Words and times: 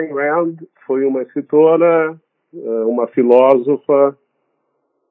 Ayn 0.00 0.12
Rand 0.12 0.56
foi 0.86 1.04
uma 1.04 1.22
escritora, 1.22 2.18
eh, 2.54 2.84
uma 2.84 3.06
filósofa, 3.08 4.16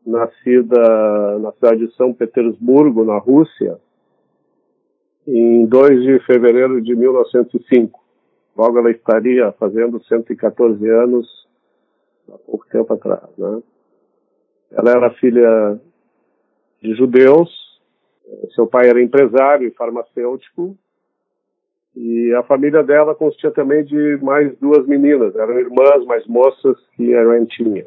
nascida 0.05 1.39
na 1.39 1.51
cidade 1.53 1.87
de 1.87 1.95
São 1.95 2.13
Petersburgo, 2.13 3.03
na 3.03 3.17
Rússia, 3.17 3.79
em 5.27 5.65
2 5.65 6.01
de 6.01 6.19
fevereiro 6.25 6.81
de 6.81 6.95
1905. 6.95 7.99
Logo 8.57 8.79
ela 8.79 8.91
estaria 8.91 9.51
fazendo 9.53 10.03
114 10.03 10.89
anos 10.89 11.47
há 12.27 12.37
pouco 12.39 12.65
tempo 12.67 12.93
atrás. 12.93 13.29
Né? 13.37 13.61
Ela 14.71 14.91
era 14.91 15.11
filha 15.11 15.79
de 16.81 16.95
judeus, 16.95 17.49
seu 18.55 18.65
pai 18.67 18.89
era 18.89 19.01
empresário 19.01 19.67
e 19.67 19.71
farmacêutico, 19.71 20.77
e 22.01 22.33
a 22.33 22.43
família 22.43 22.81
dela 22.81 23.13
consistia 23.13 23.51
também 23.51 23.83
de 23.83 24.17
mais 24.23 24.57
duas 24.57 24.87
meninas, 24.87 25.35
eram 25.35 25.59
irmãs 25.59 26.05
mais 26.05 26.25
moças 26.27 26.77
que 26.95 27.13
a 27.13 27.21
Rand 27.21 27.45
tinha. 27.47 27.83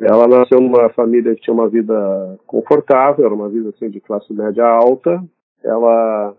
Ela 0.00 0.26
nasceu 0.26 0.60
numa 0.60 0.88
família 0.88 1.32
que 1.36 1.42
tinha 1.42 1.54
uma 1.54 1.68
vida 1.68 2.36
confortável, 2.44 3.24
era 3.24 3.32
uma 3.32 3.48
vida 3.48 3.68
assim 3.68 3.88
de 3.88 4.00
classe 4.00 4.32
média 4.32 4.66
alta. 4.66 5.22
Ela 5.62 6.34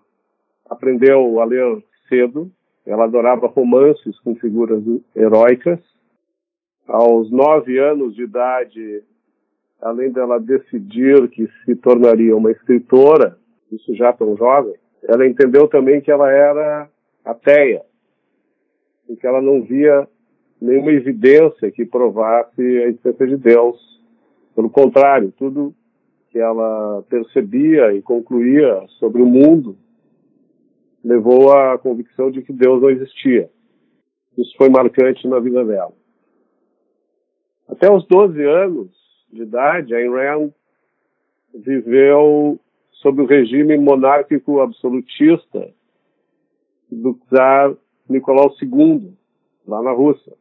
aprendeu 0.70 1.40
a 1.40 1.46
ler 1.46 1.82
cedo, 2.10 2.52
ela 2.86 3.06
adorava 3.06 3.48
romances 3.48 4.20
com 4.20 4.36
figuras 4.36 4.84
heróicas. 5.16 5.80
Aos 6.90 7.32
nove 7.32 7.80
anos 7.80 8.14
de 8.14 8.24
idade, 8.24 9.02
além 9.82 10.12
dela 10.12 10.42
decidir 10.42 11.30
que 11.30 11.48
se 11.64 11.74
tornaria 11.78 12.36
uma 12.36 12.52
escritora, 12.52 13.38
isso 13.72 13.96
já 13.96 14.12
tão 14.12 14.36
jovem, 14.36 14.76
ela 15.08 15.28
entendeu 15.28 15.68
também 15.68 16.02
que 16.02 16.12
ela 16.12 16.32
era 16.32 16.90
ateia, 17.24 17.82
e 19.10 19.16
que 19.16 19.26
ela 19.26 19.42
não 19.42 19.62
via 19.62 20.08
nenhuma 20.62 20.92
evidência 20.92 21.72
que 21.72 21.86
provasse 21.86 22.62
a 22.62 22.88
existência 22.88 23.28
de 23.28 23.38
Deus. 23.38 24.02
Pelo 24.56 24.70
contrário, 24.70 25.34
tudo 25.38 25.76
que 26.32 26.40
ela 26.40 27.04
percebia 27.10 27.94
e 27.94 28.02
concluía 28.02 28.84
sobre 29.00 29.22
o 29.22 29.26
mundo 29.26 29.78
levou 31.04 31.52
à 31.54 31.78
convicção 31.78 32.32
de 32.32 32.42
que 32.42 32.52
Deus 32.52 32.82
não 32.82 32.90
existia. 32.90 33.50
Isso 34.38 34.56
foi 34.58 34.70
marcante 34.70 35.28
na 35.28 35.40
vida 35.40 35.64
dela. 35.64 35.94
Até 37.68 37.92
os 37.92 38.06
12 38.08 38.44
anos 38.44 38.90
de 39.32 39.44
idade, 39.44 39.94
Ayn 39.94 40.10
Rand 40.10 40.50
viveu 41.54 42.60
sob 43.02 43.22
o 43.22 43.26
regime 43.26 43.78
monárquico 43.78 44.62
absolutista 44.62 45.70
do 46.92 47.20
czar 47.30 47.76
Nicolau 48.10 48.54
II, 48.62 49.14
lá 49.68 49.82
na 49.82 49.92
Rússia. 49.92 50.34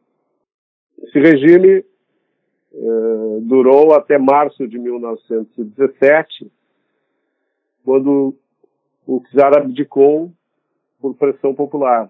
Esse 1.01 1.19
regime 1.19 1.83
eh, 2.73 3.39
durou 3.41 3.93
até 3.93 4.17
março 4.17 4.67
de 4.67 4.77
1917, 4.77 6.51
quando 7.83 8.35
o 9.05 9.21
czar 9.31 9.57
abdicou 9.57 10.31
por 10.99 11.15
pressão 11.15 11.53
popular. 11.53 12.09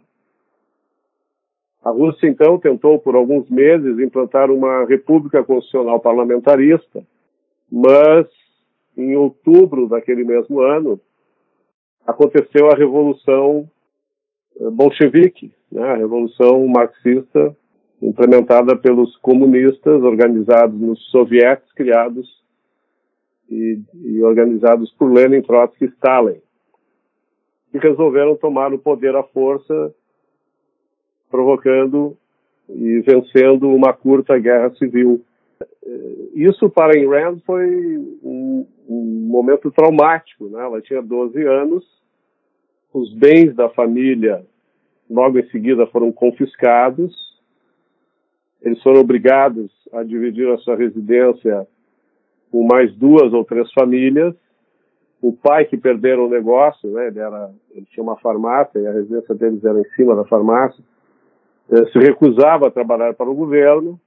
A 1.84 1.92
Rússia, 1.92 2.28
então, 2.28 2.58
tentou 2.58 2.98
por 2.98 3.16
alguns 3.16 3.50
meses 3.50 4.00
implantar 4.00 4.50
uma 4.50 4.86
república 4.86 5.44
constitucional 5.44 6.00
parlamentarista, 6.00 7.06
mas 7.72 8.28
em 8.98 9.16
outubro 9.16 9.88
daquele 9.88 10.24
mesmo 10.24 10.62
ano 10.62 11.00
aconteceu 12.06 12.70
a 12.70 12.76
Revolução 12.76 13.70
eh, 14.60 14.70
Bolchevique, 14.70 15.52
né, 15.72 15.84
a 15.84 15.96
Revolução 15.96 16.66
Marxista 16.68 17.56
implementada 18.02 18.76
pelos 18.76 19.16
comunistas 19.18 20.04
organizados 20.04 20.80
nos 20.80 21.00
sovietes 21.10 21.72
criados 21.74 22.44
e, 23.50 23.80
e 23.94 24.22
organizados 24.22 24.92
por 24.94 25.12
Lenin, 25.12 25.42
Trotsky 25.42 25.86
e 25.86 25.90
Stalin, 25.90 26.42
que 27.72 27.78
resolveram 27.78 28.36
tomar 28.36 28.74
o 28.74 28.80
poder 28.80 29.16
à 29.16 29.24
força, 29.24 29.94
provocando 31.30 32.18
e 32.70 33.02
vencendo 33.02 33.70
uma 33.70 33.94
curta 33.94 34.38
guerra 34.38 34.74
civil. 34.76 35.24
Isso 36.34 36.70
para 36.70 36.94
Ayn 36.94 37.08
Rand 37.08 37.40
foi 37.46 37.98
um, 38.24 38.68
um 38.90 39.28
momento 39.28 39.72
traumático. 39.72 40.48
Né? 40.50 40.60
Ela 40.60 40.82
tinha 40.82 41.02
12 41.02 41.42
anos, 41.44 41.86
os 42.94 43.14
bens 43.14 43.56
da 43.56 43.70
família 43.70 44.46
logo 45.10 45.38
em 45.38 45.48
seguida 45.50 45.86
foram 45.88 46.12
confiscados, 46.12 47.14
eles 48.62 48.82
foram 48.82 49.02
obrigados 49.02 49.72
a 49.94 50.02
dividir 50.02 50.50
a 50.50 50.58
sua 50.58 50.76
residência 50.76 51.68
com 52.52 52.66
mais 52.66 52.94
duas 52.96 53.32
ou 53.32 53.44
três 53.46 53.72
famílias. 53.74 54.34
O 55.22 55.32
pai 55.32 55.66
que 55.66 55.78
perderam 55.78 56.26
o 56.26 56.30
negócio, 56.30 56.90
né, 56.90 57.08
ele, 57.08 57.20
era, 57.20 57.52
ele 57.72 57.86
tinha 57.92 58.04
uma 58.04 58.18
farmácia 58.18 58.80
e 58.80 58.88
a 58.88 58.92
residência 58.92 59.36
deles 59.36 59.64
era 59.64 59.80
em 59.80 59.90
cima 59.96 60.16
da 60.16 60.26
farmácia, 60.26 60.84
eh, 61.72 61.86
se 61.92 62.00
recusava 62.00 62.68
a 62.68 62.72
trabalhar 62.72 63.14
para 63.14 63.30
o 63.30 63.36
governo. 63.36 64.00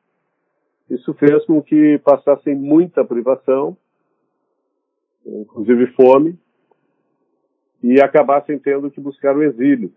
Isso 0.90 1.12
fez 1.14 1.44
com 1.44 1.62
que 1.62 1.98
passassem 1.98 2.54
muita 2.54 3.04
privação, 3.04 3.76
inclusive 5.26 5.88
fome, 5.88 6.38
e 7.82 8.00
acabassem 8.00 8.58
tendo 8.58 8.90
que 8.90 9.00
buscar 9.00 9.36
o 9.36 9.42
exílio. 9.42 9.92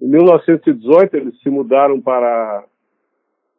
Em 0.00 0.08
1918, 0.08 1.16
eles 1.16 1.40
se 1.40 1.48
mudaram 1.48 2.00
para 2.00 2.64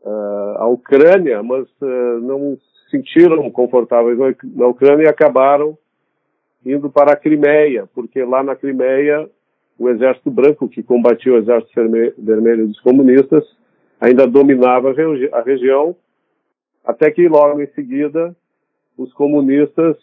uh, 0.02 0.58
a 0.58 0.68
Ucrânia, 0.68 1.42
mas 1.42 1.66
uh, 1.82 2.20
não 2.22 2.58
se 2.58 2.92
sentiram 2.92 3.50
confortáveis 3.50 4.18
na 4.44 4.68
Ucrânia 4.68 5.06
e 5.06 5.10
acabaram 5.10 5.78
indo 6.66 6.90
para 6.90 7.14
a 7.14 7.16
Crimeia, 7.16 7.90
porque 7.94 8.24
lá 8.24 8.44
na 8.44 8.56
Crimeia 8.56 9.30
o 9.78 9.90
Exército 9.90 10.30
Branco, 10.30 10.70
que 10.70 10.84
combatia 10.84 11.34
o 11.34 11.38
Exército 11.38 11.74
Vermelho 12.18 12.68
dos 12.68 12.80
comunistas, 12.82 13.44
ainda 14.00 14.28
dominava 14.28 14.92
a, 14.92 14.94
regi 14.94 15.30
a 15.32 15.42
região, 15.42 15.96
até 16.84 17.10
que 17.12 17.28
logo 17.28 17.62
em 17.62 17.68
seguida 17.68 18.36
os 18.98 19.12
comunistas 19.14 19.98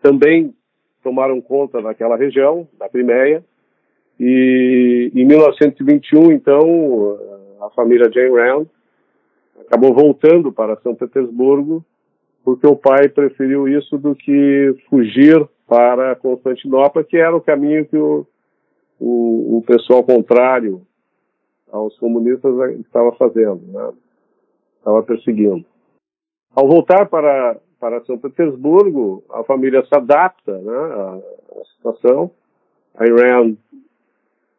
também 0.00 0.54
tomaram 1.02 1.40
conta 1.40 1.80
daquela 1.80 2.16
região, 2.16 2.68
da 2.78 2.88
Crimeia, 2.88 3.44
e 4.18 5.10
em 5.14 5.24
1921, 5.24 6.32
então, 6.32 7.18
a 7.60 7.70
família 7.70 8.10
Jane 8.12 8.36
Rand 8.36 8.66
acabou 9.60 9.94
voltando 9.94 10.52
para 10.52 10.76
São 10.76 10.94
Petersburgo 10.94 11.84
porque 12.44 12.66
o 12.66 12.76
pai 12.76 13.08
preferiu 13.08 13.68
isso 13.68 13.96
do 13.96 14.14
que 14.14 14.74
fugir 14.88 15.46
para 15.66 16.16
Constantinopla, 16.16 17.04
que 17.04 17.16
era 17.16 17.34
o 17.34 17.40
caminho 17.40 17.86
que 17.86 17.96
o, 17.96 18.26
o, 18.98 19.58
o 19.58 19.64
pessoal 19.66 20.02
contrário 20.02 20.82
aos 21.72 21.98
comunistas 21.98 22.54
estava 22.80 23.12
fazendo, 23.12 23.62
né? 23.72 23.92
estava 24.78 25.02
perseguindo. 25.02 25.64
Ao 26.54 26.68
voltar 26.68 27.08
para, 27.08 27.56
para 27.80 28.04
São 28.04 28.18
Petersburgo, 28.18 29.24
a 29.30 29.42
família 29.42 29.82
se 29.86 29.96
adapta 29.96 30.58
né, 30.58 30.76
à, 30.76 31.18
à 31.60 31.64
situação. 31.76 32.30
A 32.94 33.06
Iran 33.06 33.56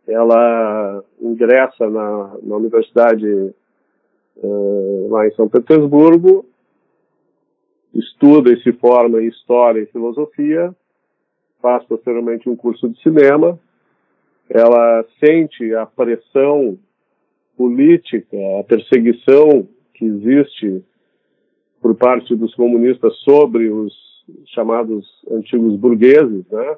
ela 0.08 1.04
ingressa 1.22 1.90
na, 1.90 2.36
na 2.42 2.56
universidade 2.58 3.26
uh, 4.38 5.08
lá 5.10 5.28
em 5.28 5.32
São 5.32 5.48
Petersburgo, 5.48 6.46
estuda 7.94 8.52
e 8.52 8.62
se 8.62 8.74
forma 8.74 9.22
em 9.22 9.28
História 9.28 9.82
e 9.82 9.86
Filosofia, 9.86 10.76
faz 11.62 11.86
posteriormente 11.86 12.50
um 12.50 12.56
curso 12.56 12.90
de 12.90 13.02
cinema, 13.02 13.58
ela 14.50 15.06
sente 15.24 15.74
a 15.74 15.86
pressão 15.86 16.78
política, 17.58 18.38
a 18.60 18.64
perseguição 18.64 19.68
que 19.94 20.06
existe 20.06 20.84
por 21.82 21.96
parte 21.96 22.36
dos 22.36 22.54
comunistas 22.56 23.16
sobre 23.20 23.70
os 23.70 23.94
chamados 24.48 25.06
antigos 25.30 25.76
burgueses, 25.76 26.46
né? 26.50 26.78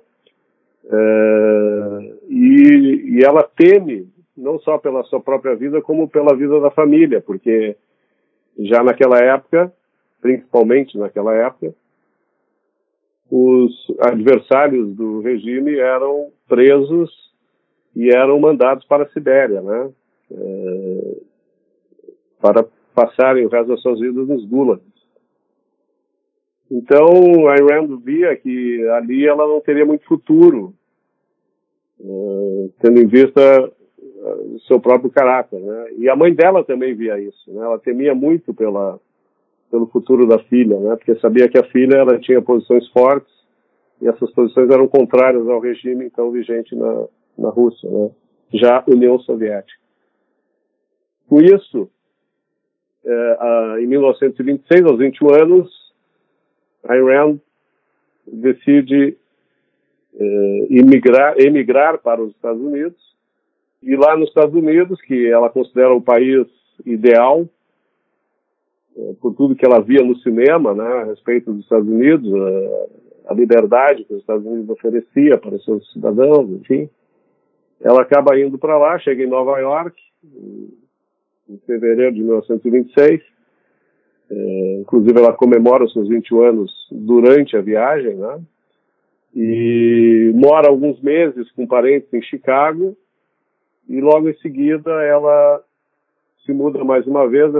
É, 0.87 2.13
e, 2.29 3.17
e 3.17 3.23
ela 3.23 3.43
teme 3.43 4.07
não 4.35 4.59
só 4.59 4.77
pela 4.77 5.03
sua 5.03 5.19
própria 5.19 5.55
vida, 5.55 5.81
como 5.81 6.09
pela 6.09 6.35
vida 6.35 6.59
da 6.59 6.69
família, 6.69 7.21
porque 7.21 7.75
já 8.59 8.83
naquela 8.83 9.19
época, 9.19 9.71
principalmente 10.21 10.97
naquela 10.97 11.33
época, 11.33 11.73
os 13.31 13.71
adversários 13.99 14.95
do 14.95 15.21
regime 15.21 15.77
eram 15.79 16.29
presos 16.47 17.11
e 17.95 18.09
eram 18.09 18.39
mandados 18.39 18.85
para 18.85 19.03
a 19.03 19.09
Sibéria, 19.09 19.61
né? 19.61 19.89
É, 20.31 21.17
para 22.41 22.65
passarem 22.93 23.45
o 23.45 23.49
resto 23.49 23.69
das 23.69 23.81
suas 23.81 23.99
vidas 23.99 24.27
nos 24.27 24.45
gulags. 24.45 24.85
Então, 26.71 27.47
a 27.47 27.55
Iran 27.55 27.97
via 27.97 28.35
que 28.35 28.87
ali 28.89 29.27
ela 29.27 29.47
não 29.47 29.59
teria 29.59 29.85
muito 29.85 30.05
futuro, 30.05 30.73
é, 31.99 32.69
tendo 32.81 33.01
em 33.01 33.05
vista 33.05 33.71
o 34.25 34.59
seu 34.61 34.79
próprio 34.79 35.11
caráter, 35.11 35.59
né? 35.59 35.87
E 35.97 36.09
a 36.09 36.15
mãe 36.15 36.33
dela 36.33 36.63
também 36.63 36.95
via 36.95 37.19
isso, 37.19 37.53
né? 37.53 37.63
Ela 37.63 37.77
temia 37.77 38.15
muito 38.15 38.53
pela 38.53 38.99
pelo 39.69 39.87
futuro 39.87 40.27
da 40.27 40.39
filha, 40.39 40.79
né? 40.79 40.95
Porque 40.95 41.15
sabia 41.19 41.49
que 41.49 41.57
a 41.57 41.65
filha 41.65 41.97
ela 41.97 42.17
tinha 42.19 42.41
posições 42.41 42.87
fortes 42.89 43.33
e 44.01 44.07
essas 44.07 44.31
posições 44.31 44.69
eram 44.69 44.87
contrárias 44.87 45.47
ao 45.47 45.59
regime 45.59 46.05
então 46.05 46.31
vigente 46.31 46.75
na, 46.75 47.05
na 47.37 47.49
Rússia, 47.49 47.89
né? 47.89 48.09
Já 48.53 48.83
União 48.87 49.19
Soviética. 49.19 49.84
Com 51.27 51.41
isso, 51.41 51.89
é, 53.05 53.81
em 53.81 53.87
1926, 53.87 54.85
aos 54.85 54.97
21 54.97 55.33
anos, 55.33 55.93
Ayn 56.87 57.03
Rand 57.03 57.37
decide 58.27 59.17
é, 60.17 60.67
emigrar, 60.69 61.39
emigrar 61.39 61.97
para 61.99 62.21
os 62.21 62.31
Estados 62.31 62.61
Unidos 62.61 63.15
e 63.81 63.95
lá 63.95 64.17
nos 64.17 64.29
Estados 64.29 64.55
Unidos, 64.55 64.99
que 65.01 65.27
ela 65.27 65.49
considera 65.49 65.93
o 65.93 66.01
país 66.01 66.47
ideal 66.85 67.47
é, 68.97 69.13
por 69.21 69.35
tudo 69.35 69.55
que 69.55 69.65
ela 69.65 69.81
via 69.81 70.03
no 70.03 70.17
cinema, 70.17 70.73
né, 70.73 70.87
a 70.87 71.03
respeito 71.05 71.51
dos 71.51 71.63
Estados 71.63 71.87
Unidos, 71.87 72.33
a, 72.33 73.31
a 73.31 73.33
liberdade 73.33 74.03
que 74.05 74.13
os 74.13 74.21
Estados 74.21 74.45
Unidos 74.45 74.69
oferecia 74.69 75.37
para 75.37 75.59
seus 75.59 75.91
cidadãos, 75.91 76.49
enfim. 76.49 76.89
Ela 77.81 78.01
acaba 78.01 78.39
indo 78.39 78.57
para 78.57 78.77
lá, 78.77 78.97
chega 78.99 79.23
em 79.23 79.27
Nova 79.27 79.59
York, 79.59 80.01
em 81.49 81.57
fevereiro 81.65 82.13
de 82.13 82.21
1926. 82.21 83.21
É, 84.29 84.77
inclusive, 84.81 85.19
ela 85.19 85.33
comemora 85.33 85.83
os 85.83 85.93
seus 85.93 86.07
21 86.07 86.41
anos 86.41 86.87
durante 86.91 87.55
a 87.55 87.61
viagem, 87.61 88.15
né? 88.15 88.41
E 89.35 90.31
mora 90.33 90.69
alguns 90.69 90.99
meses 91.01 91.51
com 91.51 91.67
parentes 91.67 92.11
em 92.13 92.21
Chicago 92.21 92.95
e 93.87 93.99
logo 93.99 94.29
em 94.29 94.37
seguida 94.37 94.91
ela 95.03 95.61
se 96.45 96.53
muda 96.53 96.83
mais 96.83 97.05
uma 97.05 97.27
vez, 97.27 97.53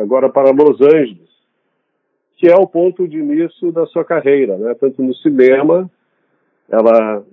agora 0.00 0.28
para 0.28 0.50
Los 0.50 0.80
Angeles, 0.80 1.28
que 2.36 2.48
é 2.48 2.56
o 2.56 2.66
ponto 2.66 3.06
de 3.06 3.18
início 3.18 3.70
da 3.70 3.86
sua 3.86 4.04
carreira, 4.04 4.56
né? 4.56 4.74
Tanto 4.74 5.02
no 5.02 5.14
cinema, 5.14 5.90
ela 6.68 7.24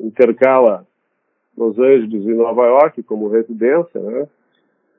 intercala 0.00 0.86
Los 1.56 1.78
Angeles 1.78 2.24
e 2.24 2.32
Nova 2.32 2.66
York 2.66 3.02
como 3.02 3.28
residência, 3.28 4.00
né? 4.00 4.28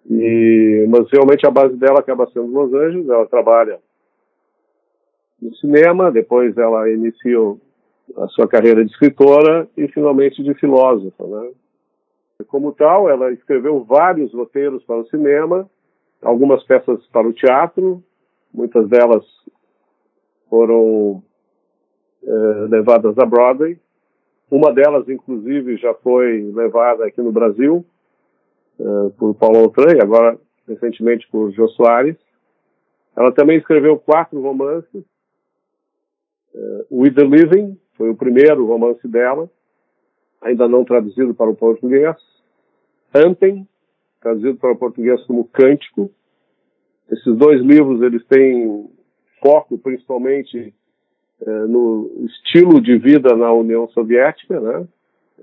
E, 0.09 0.85
mas 0.89 1.09
realmente 1.11 1.45
a 1.45 1.51
base 1.51 1.75
dela 1.77 1.99
acaba 1.99 2.27
sendo 2.27 2.47
Los 2.47 2.73
Angeles, 2.73 3.07
ela 3.07 3.25
trabalha 3.27 3.79
no 5.41 5.55
cinema, 5.55 6.11
depois 6.11 6.57
ela 6.57 6.89
inicia 6.89 7.37
a 8.17 8.27
sua 8.27 8.47
carreira 8.47 8.83
de 8.83 8.91
escritora 8.91 9.67
e 9.75 9.87
finalmente 9.87 10.43
de 10.43 10.53
filósofa, 10.55 11.25
né? 11.25 11.51
Como 12.47 12.71
tal, 12.73 13.09
ela 13.09 13.31
escreveu 13.31 13.83
vários 13.83 14.33
roteiros 14.33 14.83
para 14.83 14.97
o 14.97 15.05
cinema, 15.07 15.69
algumas 16.21 16.63
peças 16.63 17.05
para 17.07 17.27
o 17.27 17.33
teatro, 17.33 18.03
muitas 18.53 18.87
delas 18.89 19.23
foram 20.49 21.23
é, 22.23 22.31
levadas 22.69 23.17
a 23.17 23.25
Broadway. 23.25 23.79
Uma 24.49 24.73
delas, 24.73 25.07
inclusive, 25.07 25.77
já 25.77 25.93
foi 25.93 26.51
levada 26.53 27.05
aqui 27.05 27.21
no 27.21 27.31
Brasil 27.31 27.85
é, 28.79 29.09
por 29.17 29.33
Paulo 29.35 29.59
Altran 29.59 29.95
e 29.95 30.01
agora 30.01 30.37
recentemente 30.67 31.27
por 31.29 31.51
Jô 31.51 31.67
Soares. 31.69 32.17
Ela 33.15 33.31
também 33.31 33.57
escreveu 33.57 33.97
quatro 33.97 34.39
romances. 34.41 35.03
Uh, 36.53 36.85
With 36.91 37.13
the 37.13 37.23
Living 37.23 37.77
foi 37.97 38.09
o 38.09 38.15
primeiro 38.15 38.65
romance 38.65 39.05
dela, 39.07 39.49
ainda 40.41 40.67
não 40.67 40.83
traduzido 40.83 41.33
para 41.33 41.49
o 41.49 41.55
português. 41.55 42.15
Antem, 43.13 43.67
traduzido 44.21 44.57
para 44.57 44.71
o 44.71 44.77
português 44.77 45.21
como 45.25 45.47
Cântico. 45.49 46.09
Esses 47.09 47.35
dois 47.35 47.61
livros 47.61 48.01
eles 48.01 48.25
têm 48.27 48.89
foco 49.41 49.77
principalmente 49.77 50.73
eh, 51.41 51.65
no 51.67 52.25
estilo 52.25 52.79
de 52.79 52.97
vida 52.97 53.35
na 53.35 53.51
União 53.51 53.87
Soviética, 53.89 54.59
né? 54.59 54.87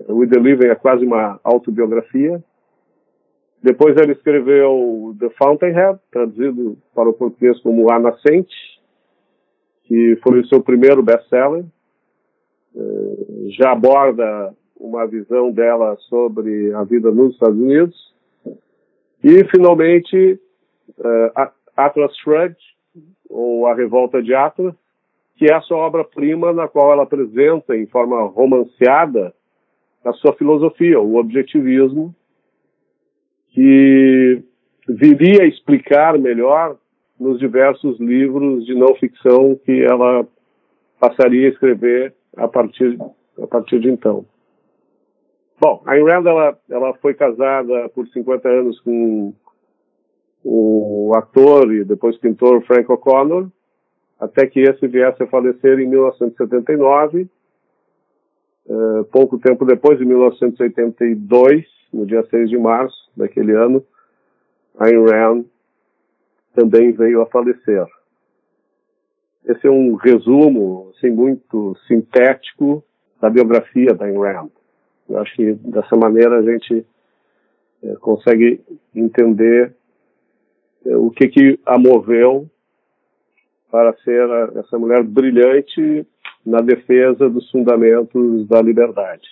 O 0.06 0.24
The 0.26 0.38
Living 0.38 0.69
é 0.69 0.74
quase 0.76 1.04
uma 1.04 1.40
autobiografia. 1.42 2.42
Depois 3.62 3.96
ela 3.96 4.12
escreveu 4.12 5.16
The 5.19 5.31
Fountainhead, 5.31 5.99
traduzido 6.10 6.78
para 6.94 7.08
o 7.08 7.12
português 7.12 7.58
como 7.60 7.90
A 7.90 7.99
Nascente, 7.99 8.55
que 9.84 10.16
foi 10.22 10.40
o 10.40 10.46
seu 10.46 10.62
primeiro 10.62 11.02
best-seller. 11.02 11.64
Eh, 12.76 13.49
já 13.58 13.72
aborda 13.72 14.55
uma 14.78 15.06
visão 15.06 15.50
dela 15.50 15.96
sobre 16.08 16.72
a 16.72 16.84
vida 16.84 17.10
nos 17.10 17.32
Estados 17.32 17.58
Unidos. 17.58 18.14
E, 19.22 19.44
finalmente, 19.50 20.40
uh, 20.99 21.50
Atlas 21.76 22.16
Shrugged, 22.19 22.56
ou 23.28 23.66
A 23.66 23.75
Revolta 23.75 24.22
de 24.22 24.32
Atlas, 24.32 24.75
que 25.37 25.46
é 25.46 25.55
a 25.55 25.60
sua 25.60 25.78
obra-prima 25.78 26.52
na 26.52 26.69
qual 26.69 26.93
ela 26.93 27.02
apresenta, 27.02 27.76
em 27.76 27.87
forma 27.87 28.22
romanceada, 28.22 29.34
a 30.05 30.12
sua 30.12 30.32
filosofia, 30.34 31.00
o 31.00 31.16
objetivismo, 31.16 32.14
que 33.50 34.42
viria 34.88 35.42
a 35.42 35.46
explicar 35.46 36.18
melhor 36.18 36.76
nos 37.18 37.38
diversos 37.38 37.98
livros 37.98 38.64
de 38.64 38.74
não 38.74 38.94
ficção 38.94 39.58
que 39.64 39.84
ela 39.84 40.26
passaria 41.00 41.48
a 41.48 41.50
escrever 41.50 42.14
a 42.36 42.46
partir, 42.46 42.98
a 43.42 43.46
partir 43.46 43.80
de 43.80 43.90
então. 43.90 44.24
Bom, 45.60 45.82
a 45.84 45.92
Ayn 45.92 46.06
ela, 46.08 46.56
ela 46.70 46.94
foi 46.94 47.14
casada 47.14 47.88
por 47.88 48.06
50 48.08 48.48
anos 48.48 48.80
com 48.80 49.34
o 50.44 51.12
ator 51.16 51.74
e 51.74 51.84
depois 51.84 52.16
pintor 52.16 52.62
Frank 52.62 52.90
O'Connor, 52.90 53.48
até 54.20 54.46
que 54.46 54.60
esse 54.60 54.86
viesse 54.86 55.22
a 55.22 55.26
falecer 55.26 55.80
em 55.80 55.88
1979. 55.88 57.28
Uh, 58.66 59.04
pouco 59.04 59.38
tempo 59.38 59.64
depois, 59.64 60.00
em 60.00 60.04
1982, 60.04 61.66
no 61.93 62.06
dia 62.06 62.25
6 62.29 62.50
de 62.50 62.58
março 62.58 63.11
daquele 63.17 63.52
ano, 63.52 63.85
Ayn 64.79 65.05
Rand 65.05 65.44
também 66.55 66.93
veio 66.93 67.23
a 67.23 67.26
falecer. 67.26 67.87
Esse 69.44 69.67
é 69.67 69.70
um 69.70 69.94
resumo 69.94 70.93
assim, 70.94 71.10
muito 71.10 71.77
sintético 71.86 72.84
da 73.20 73.31
biografia 73.31 73.94
da 73.94 74.06
Ayn 74.06 74.19
Rand. 74.19 74.51
Eu 75.08 75.19
acho 75.19 75.34
que 75.34 75.55
dessa 75.55 75.96
maneira 75.96 76.39
a 76.39 76.43
gente 76.43 76.84
é, 77.82 77.94
consegue 77.96 78.60
entender 78.94 79.74
é, 80.84 80.96
o 80.96 81.10
que, 81.10 81.29
que 81.29 81.60
a 81.65 81.79
moveu 81.79 82.48
para 83.70 83.94
ser 84.05 84.31
a, 84.31 84.60
essa 84.60 84.79
mulher 84.79 85.03
brilhante 85.03 86.06
na 86.44 86.60
defesa 86.60 87.29
dos 87.29 87.51
fundamentos 87.51 88.46
da 88.48 88.60
liberdade. 88.60 89.29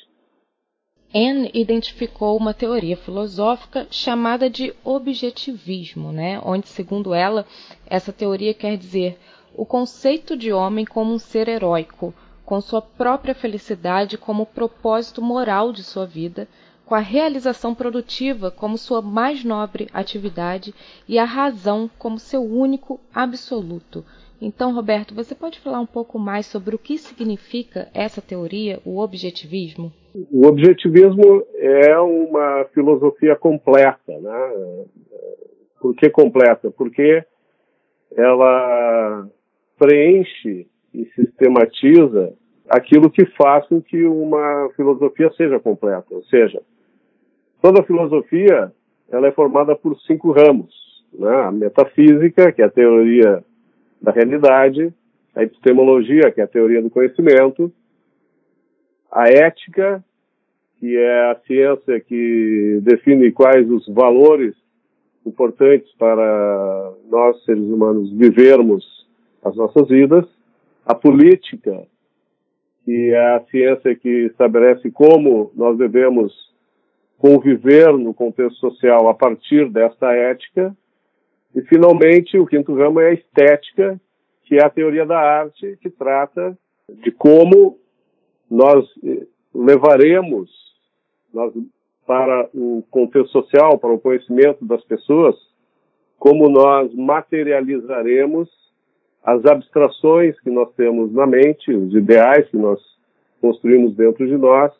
Anne 1.14 1.50
identificou 1.54 2.36
uma 2.36 2.52
teoria 2.52 2.96
filosófica 2.96 3.86
chamada 3.90 4.50
de 4.50 4.74
objetivismo, 4.84 6.12
né? 6.12 6.40
onde, 6.44 6.68
segundo 6.68 7.14
ela, 7.14 7.46
essa 7.86 8.12
teoria 8.12 8.52
quer 8.52 8.76
dizer 8.76 9.18
o 9.54 9.64
conceito 9.64 10.36
de 10.36 10.52
homem 10.52 10.84
como 10.84 11.14
um 11.14 11.18
ser 11.18 11.48
heróico, 11.48 12.12
com 12.44 12.60
sua 12.60 12.82
própria 12.82 13.34
felicidade 13.34 14.18
como 14.18 14.46
propósito 14.46 15.22
moral 15.22 15.72
de 15.72 15.82
sua 15.82 16.04
vida, 16.04 16.46
com 16.84 16.94
a 16.94 17.00
realização 17.00 17.74
produtiva 17.74 18.50
como 18.50 18.78
sua 18.78 19.02
mais 19.02 19.42
nobre 19.42 19.88
atividade 19.92 20.74
e 21.08 21.18
a 21.18 21.24
razão 21.24 21.90
como 21.98 22.18
seu 22.18 22.44
único 22.44 23.00
absoluto. 23.12 24.04
Então, 24.40 24.74
Roberto, 24.74 25.14
você 25.14 25.34
pode 25.34 25.60
falar 25.60 25.80
um 25.80 25.86
pouco 25.86 26.18
mais 26.18 26.46
sobre 26.46 26.74
o 26.74 26.78
que 26.78 26.98
significa 26.98 27.88
essa 27.94 28.20
teoria, 28.20 28.80
o 28.84 28.98
objetivismo? 29.00 29.92
O 30.30 30.46
objetivismo 30.46 31.42
é 31.54 31.98
uma 31.98 32.64
filosofia 32.74 33.34
completa, 33.34 34.18
né? 34.18 34.84
Por 35.80 35.94
que 35.94 36.10
completa? 36.10 36.70
Porque 36.70 37.24
ela 38.14 39.28
preenche 39.78 40.66
e 40.92 41.04
sistematiza 41.14 42.32
aquilo 42.68 43.10
que 43.10 43.26
faz 43.36 43.66
com 43.66 43.80
que 43.80 44.04
uma 44.04 44.70
filosofia 44.74 45.30
seja 45.36 45.60
completa. 45.60 46.14
Ou 46.14 46.24
seja, 46.24 46.60
toda 47.60 47.84
filosofia 47.84 48.72
ela 49.10 49.28
é 49.28 49.32
formada 49.32 49.76
por 49.76 49.98
cinco 50.00 50.32
ramos. 50.32 50.74
Né? 51.12 51.30
A 51.30 51.52
metafísica, 51.52 52.52
que 52.52 52.62
é 52.62 52.64
a 52.64 52.70
teoria 52.70 53.44
da 54.06 54.12
realidade, 54.12 54.94
a 55.34 55.42
epistemologia, 55.42 56.30
que 56.30 56.40
é 56.40 56.44
a 56.44 56.46
teoria 56.46 56.80
do 56.80 56.88
conhecimento, 56.88 57.72
a 59.10 59.28
ética, 59.28 60.02
que 60.78 60.96
é 60.96 61.30
a 61.32 61.40
ciência 61.44 61.98
que 61.98 62.78
define 62.82 63.32
quais 63.32 63.68
os 63.68 63.84
valores 63.88 64.54
importantes 65.26 65.92
para 65.98 66.92
nós, 67.10 67.44
seres 67.44 67.64
humanos, 67.64 68.12
vivermos 68.12 68.84
as 69.44 69.56
nossas 69.56 69.88
vidas, 69.88 70.24
a 70.84 70.94
política, 70.94 71.82
que 72.84 73.10
é 73.10 73.34
a 73.34 73.40
ciência 73.50 73.92
que 73.96 74.26
estabelece 74.26 74.88
como 74.92 75.50
nós 75.56 75.76
devemos 75.76 76.32
conviver 77.18 77.92
no 77.98 78.14
contexto 78.14 78.60
social 78.60 79.08
a 79.08 79.14
partir 79.14 79.68
desta 79.68 80.12
ética. 80.12 80.76
E, 81.54 81.62
finalmente, 81.62 82.38
o 82.38 82.46
quinto 82.46 82.74
ramo 82.74 83.00
é 83.00 83.10
a 83.10 83.14
estética, 83.14 84.00
que 84.44 84.56
é 84.56 84.64
a 84.64 84.70
teoria 84.70 85.04
da 85.06 85.18
arte, 85.18 85.78
que 85.80 85.90
trata 85.90 86.56
de 86.88 87.10
como 87.10 87.78
nós 88.50 88.86
eh, 89.04 89.26
levaremos 89.54 90.50
nós, 91.32 91.52
para 92.06 92.48
o 92.54 92.84
contexto 92.90 93.32
social, 93.32 93.78
para 93.78 93.92
o 93.92 93.98
conhecimento 93.98 94.64
das 94.64 94.82
pessoas, 94.84 95.34
como 96.18 96.48
nós 96.48 96.94
materializaremos 96.94 98.48
as 99.24 99.44
abstrações 99.44 100.38
que 100.40 100.50
nós 100.50 100.72
temos 100.74 101.12
na 101.12 101.26
mente, 101.26 101.72
os 101.72 101.92
ideais 101.94 102.48
que 102.48 102.56
nós 102.56 102.80
construímos 103.40 103.94
dentro 103.96 104.26
de 104.26 104.36
nós, 104.36 104.72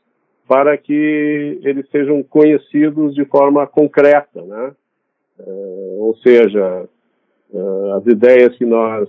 para 0.46 0.78
que 0.78 1.60
eles 1.64 1.88
sejam 1.90 2.22
conhecidos 2.22 3.14
de 3.14 3.24
forma 3.24 3.66
concreta, 3.66 4.42
né? 4.42 4.72
Uh, 5.38 5.98
ou 6.00 6.16
seja, 6.18 6.88
uh, 7.50 7.92
as 7.94 8.06
ideias 8.06 8.56
que 8.56 8.64
nós, 8.64 9.08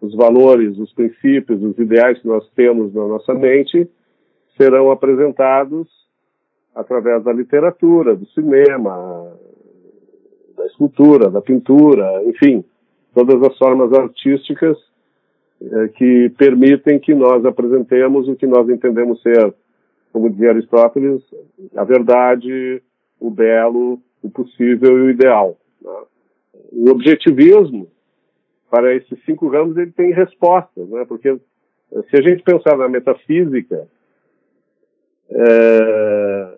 os 0.00 0.14
valores, 0.14 0.78
os 0.78 0.92
princípios, 0.92 1.62
os 1.62 1.78
ideais 1.78 2.18
que 2.20 2.28
nós 2.28 2.48
temos 2.54 2.94
na 2.94 3.06
nossa 3.06 3.34
mente 3.34 3.88
serão 4.56 4.90
apresentados 4.90 5.88
através 6.74 7.24
da 7.24 7.32
literatura, 7.32 8.14
do 8.14 8.26
cinema, 8.30 9.32
da 10.56 10.66
escultura, 10.66 11.30
da 11.30 11.40
pintura, 11.40 12.22
enfim, 12.24 12.64
todas 13.14 13.42
as 13.42 13.56
formas 13.58 13.92
artísticas 13.92 14.78
uh, 15.60 15.88
que 15.96 16.30
permitem 16.38 16.98
que 16.98 17.14
nós 17.14 17.44
apresentemos 17.44 18.28
o 18.28 18.36
que 18.36 18.46
nós 18.46 18.68
entendemos 18.68 19.20
ser 19.22 19.54
como 20.16 20.30
dizia 20.30 20.48
Aristóteles, 20.48 21.22
a 21.76 21.84
verdade, 21.84 22.82
o 23.20 23.30
belo, 23.30 24.00
o 24.26 24.30
possível 24.30 24.98
e 24.98 25.02
o 25.02 25.10
ideal. 25.10 25.56
Né? 25.80 26.02
O 26.72 26.90
objetivismo, 26.90 27.88
para 28.70 28.94
esses 28.94 29.18
cinco 29.24 29.48
ramos, 29.48 29.76
ele 29.76 29.92
tem 29.92 30.12
respostas, 30.12 30.88
né? 30.88 31.04
porque 31.06 31.36
se 32.10 32.16
a 32.16 32.22
gente 32.22 32.42
pensar 32.42 32.76
na 32.76 32.88
metafísica, 32.88 33.88
é, 35.30 36.54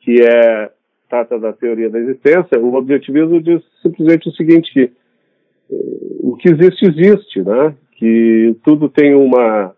que 0.00 0.22
é 0.22 0.70
trata 1.08 1.38
da 1.38 1.52
teoria 1.52 1.88
da 1.88 1.98
existência, 1.98 2.58
o 2.58 2.74
objetivismo 2.74 3.40
diz 3.40 3.62
simplesmente 3.80 4.28
o 4.28 4.32
seguinte, 4.32 4.72
que 4.72 4.82
é, 4.82 5.76
o 6.20 6.36
que 6.36 6.50
existe, 6.50 6.86
existe, 6.86 7.42
né? 7.42 7.74
que 7.92 8.54
tudo 8.64 8.88
tem 8.88 9.14
uma 9.14 9.74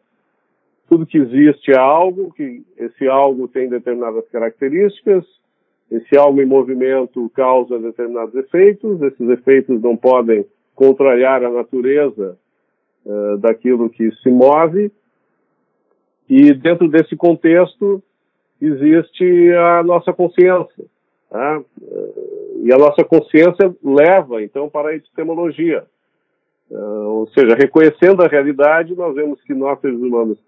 tudo 0.89 1.07
que 1.07 1.19
existe 1.19 1.71
é 1.71 1.77
algo, 1.77 2.33
que 2.33 2.65
esse 2.79 3.07
algo 3.07 3.47
tem 3.47 3.69
determinadas 3.69 4.27
características, 4.31 5.23
esse 5.91 6.17
algo 6.17 6.41
em 6.41 6.47
movimento 6.47 7.31
causa 7.31 7.79
determinados 7.79 8.35
efeitos, 8.35 9.01
esses 9.03 9.29
efeitos 9.31 9.81
não 9.81 9.97
podem 9.97 10.45
contrariar 10.75 11.43
a 11.43 11.51
natureza 11.51 12.37
uh, 13.05 13.39
daquilo 13.39 13.89
que 13.91 14.11
se 14.23 14.31
move, 14.31 14.93
e 16.29 16.53
dentro 16.53 16.89
desse 16.89 17.17
contexto 17.17 18.03
existe 18.61 19.53
a 19.55 19.83
nossa 19.83 20.13
consciência. 20.13 20.85
Tá? 21.31 21.63
E 22.63 22.73
a 22.73 22.79
nossa 22.79 23.05
consciência 23.05 23.75
leva, 23.83 24.43
então, 24.43 24.69
para 24.69 24.91
a 24.91 24.97
epistemologia. 24.97 25.85
Uh, 26.71 27.21
ou 27.21 27.29
seja, 27.31 27.55
reconhecendo 27.55 28.23
a 28.23 28.29
realidade, 28.29 28.95
nós 28.95 29.15
vemos 29.15 29.41
que 29.43 29.55
nós, 29.55 29.81
seres 29.81 29.99
humanos, 29.99 30.39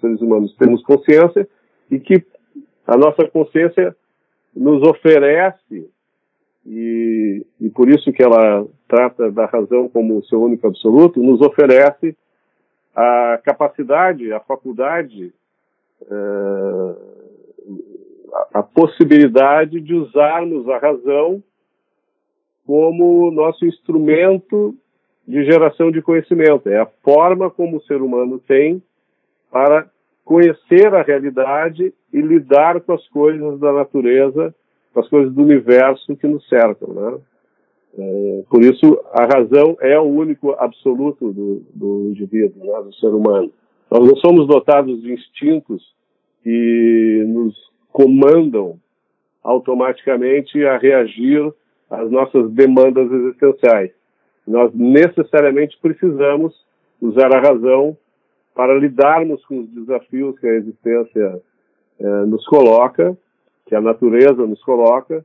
seres 0.00 0.20
humanos 0.22 0.54
temos 0.56 0.82
consciência 0.82 1.46
e 1.90 2.00
que 2.00 2.24
a 2.86 2.96
nossa 2.96 3.28
consciência 3.28 3.94
nos 4.56 4.82
oferece 4.82 5.88
e, 6.66 7.46
e 7.60 7.70
por 7.70 7.88
isso 7.88 8.12
que 8.12 8.22
ela 8.22 8.66
trata 8.88 9.30
da 9.30 9.46
razão 9.46 9.88
como 9.88 10.24
seu 10.24 10.42
único 10.42 10.66
absoluto, 10.66 11.22
nos 11.22 11.40
oferece 11.40 12.16
a 12.94 13.40
capacidade, 13.44 14.32
a 14.32 14.40
faculdade, 14.40 15.32
a, 16.10 16.94
a 18.54 18.62
possibilidade 18.62 19.80
de 19.80 19.94
usarmos 19.94 20.68
a 20.68 20.78
razão 20.78 21.42
como 22.66 23.30
nosso 23.30 23.64
instrumento 23.64 24.74
de 25.26 25.44
geração 25.44 25.90
de 25.92 26.02
conhecimento. 26.02 26.68
É 26.68 26.80
a 26.80 26.86
forma 27.04 27.50
como 27.50 27.76
o 27.76 27.82
ser 27.82 28.00
humano 28.00 28.38
tem 28.40 28.82
para 29.50 29.88
conhecer 30.26 30.92
a 30.92 31.02
realidade 31.02 31.94
e 32.12 32.20
lidar 32.20 32.80
com 32.80 32.92
as 32.92 33.08
coisas 33.08 33.60
da 33.60 33.72
natureza, 33.72 34.52
com 34.92 35.00
as 35.00 35.08
coisas 35.08 35.32
do 35.32 35.40
universo 35.40 36.16
que 36.16 36.26
nos 36.26 36.46
cercam. 36.48 36.88
Né? 36.92 37.18
É, 37.96 38.42
por 38.50 38.60
isso, 38.60 39.00
a 39.12 39.24
razão 39.24 39.76
é 39.80 39.96
o 39.98 40.02
único 40.02 40.50
absoluto 40.58 41.32
do, 41.32 41.62
do 41.72 42.10
indivíduo, 42.10 42.66
né, 42.66 42.82
do 42.82 42.92
ser 42.96 43.06
humano. 43.06 43.52
Nós 43.88 44.00
não 44.04 44.16
somos 44.16 44.48
dotados 44.48 45.00
de 45.00 45.12
instintos 45.12 45.94
que 46.42 47.24
nos 47.28 47.54
comandam 47.92 48.80
automaticamente 49.44 50.64
a 50.64 50.76
reagir 50.76 51.52
às 51.88 52.10
nossas 52.10 52.50
demandas 52.50 53.10
existenciais. 53.12 53.92
Nós 54.44 54.74
necessariamente 54.74 55.78
precisamos 55.80 56.52
usar 57.00 57.32
a 57.32 57.40
razão 57.40 57.96
para 58.56 58.74
lidarmos 58.74 59.44
com 59.44 59.60
os 59.60 59.68
desafios 59.68 60.38
que 60.40 60.46
a 60.46 60.54
existência 60.54 61.42
eh, 62.00 62.24
nos 62.26 62.44
coloca, 62.46 63.16
que 63.66 63.74
a 63.74 63.80
natureza 63.82 64.46
nos 64.46 64.62
coloca, 64.64 65.24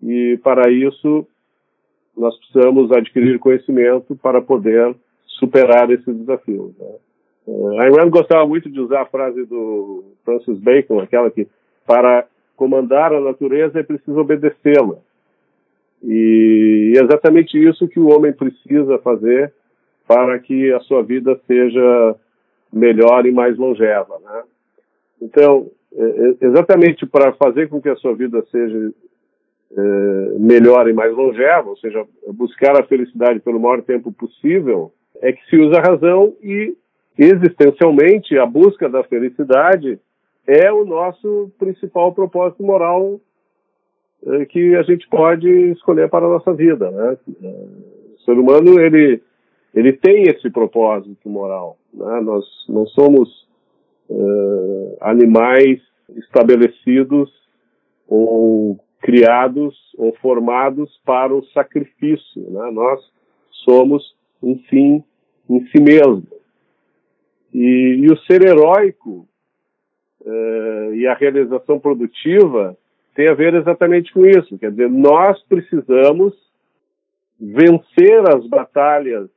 e 0.00 0.38
para 0.42 0.70
isso 0.70 1.26
nós 2.16 2.36
precisamos 2.38 2.92
adquirir 2.92 3.40
conhecimento 3.40 4.14
para 4.16 4.40
poder 4.40 4.94
superar 5.26 5.90
esses 5.90 6.16
desafios. 6.16 6.72
Né? 6.78 6.94
Uh, 7.46 7.80
Ayn 7.80 7.92
Rand 7.92 8.10
gostava 8.10 8.46
muito 8.46 8.70
de 8.70 8.78
usar 8.78 9.02
a 9.02 9.06
frase 9.06 9.44
do 9.46 10.04
Francis 10.24 10.58
Bacon, 10.58 11.00
aquela 11.00 11.30
que 11.30 11.48
para 11.86 12.26
comandar 12.54 13.12
a 13.12 13.20
natureza 13.20 13.80
é 13.80 13.82
preciso 13.82 14.18
obedecê-la. 14.18 14.98
E 16.02 16.92
é 16.96 17.02
exatamente 17.02 17.58
isso 17.58 17.88
que 17.88 17.98
o 17.98 18.08
homem 18.08 18.32
precisa 18.32 18.98
fazer 18.98 19.52
para 20.06 20.38
que 20.38 20.72
a 20.72 20.80
sua 20.80 21.02
vida 21.02 21.40
seja 21.46 22.16
melhor 22.72 23.26
e 23.26 23.32
mais 23.32 23.56
longeva. 23.56 24.18
Né? 24.22 24.42
Então, 25.22 25.70
é, 25.92 26.02
é, 26.02 26.46
exatamente 26.46 27.06
para 27.06 27.32
fazer 27.32 27.68
com 27.68 27.80
que 27.80 27.88
a 27.88 27.96
sua 27.96 28.14
vida 28.14 28.42
seja 28.50 28.92
é, 29.76 30.38
melhor 30.38 30.88
e 30.88 30.92
mais 30.92 31.14
longeva, 31.14 31.68
ou 31.68 31.76
seja, 31.76 32.04
buscar 32.28 32.78
a 32.78 32.84
felicidade 32.84 33.40
pelo 33.40 33.60
maior 33.60 33.82
tempo 33.82 34.12
possível, 34.12 34.92
é 35.20 35.32
que 35.32 35.44
se 35.46 35.56
usa 35.56 35.78
a 35.78 35.82
razão 35.82 36.34
e, 36.42 36.76
existencialmente, 37.18 38.38
a 38.38 38.46
busca 38.46 38.88
da 38.88 39.02
felicidade 39.04 39.98
é 40.46 40.72
o 40.72 40.84
nosso 40.84 41.50
principal 41.58 42.12
propósito 42.12 42.62
moral 42.62 43.20
que 44.50 44.76
a 44.76 44.82
gente 44.82 45.08
pode 45.08 45.48
escolher 45.72 46.08
para 46.10 46.26
a 46.26 46.28
nossa 46.28 46.52
vida. 46.52 46.90
Né? 46.90 47.16
O 47.26 48.18
ser 48.24 48.32
humano, 48.32 48.78
ele 48.78 49.22
ele 49.74 49.92
tem 49.92 50.24
esse 50.24 50.50
propósito 50.50 51.28
moral. 51.28 51.76
Né? 51.92 52.20
Nós 52.20 52.44
não 52.68 52.86
somos 52.86 53.48
uh, 54.08 54.96
animais 55.00 55.80
estabelecidos 56.16 57.30
ou 58.08 58.78
criados 59.00 59.76
ou 59.96 60.12
formados 60.16 61.00
para 61.04 61.34
o 61.34 61.44
sacrifício. 61.46 62.50
Né? 62.50 62.70
Nós 62.72 63.00
somos 63.64 64.14
um 64.42 64.58
fim 64.68 65.04
em 65.48 65.66
si 65.66 65.80
mesmo. 65.80 66.26
E, 67.52 68.04
e 68.04 68.12
o 68.12 68.16
ser 68.18 68.46
heróico 68.46 69.26
uh, 70.20 70.94
e 70.94 71.06
a 71.06 71.14
realização 71.14 71.78
produtiva 71.78 72.76
tem 73.14 73.28
a 73.28 73.34
ver 73.34 73.54
exatamente 73.54 74.12
com 74.12 74.24
isso. 74.24 74.56
Quer 74.58 74.70
dizer, 74.70 74.88
nós 74.88 75.42
precisamos 75.44 76.34
vencer 77.40 78.22
as 78.28 78.46
batalhas 78.46 79.28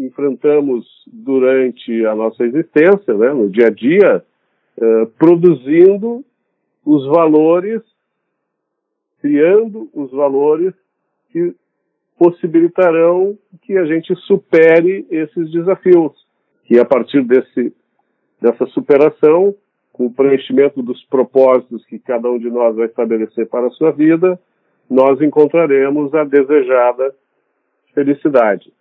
enfrentamos 0.00 0.86
durante 1.06 2.04
a 2.06 2.14
nossa 2.14 2.44
existência, 2.44 3.14
né, 3.14 3.32
no 3.32 3.48
dia 3.48 3.66
a 3.66 3.70
dia, 3.70 4.24
eh, 4.80 5.06
produzindo 5.18 6.24
os 6.84 7.06
valores, 7.06 7.82
criando 9.20 9.88
os 9.92 10.10
valores 10.10 10.74
que 11.30 11.54
possibilitarão 12.18 13.38
que 13.62 13.76
a 13.76 13.84
gente 13.84 14.14
supere 14.26 15.06
esses 15.10 15.50
desafios. 15.50 16.12
E 16.68 16.78
a 16.78 16.84
partir 16.84 17.22
desse, 17.22 17.72
dessa 18.40 18.66
superação, 18.66 19.54
com 19.92 20.06
o 20.06 20.12
preenchimento 20.12 20.82
dos 20.82 21.02
propósitos 21.04 21.84
que 21.86 21.98
cada 21.98 22.30
um 22.30 22.38
de 22.38 22.48
nós 22.48 22.76
vai 22.76 22.86
estabelecer 22.86 23.48
para 23.48 23.66
a 23.66 23.70
sua 23.70 23.90
vida, 23.90 24.38
nós 24.88 25.20
encontraremos 25.20 26.14
a 26.14 26.24
desejada 26.24 27.14
felicidade. 27.94 28.72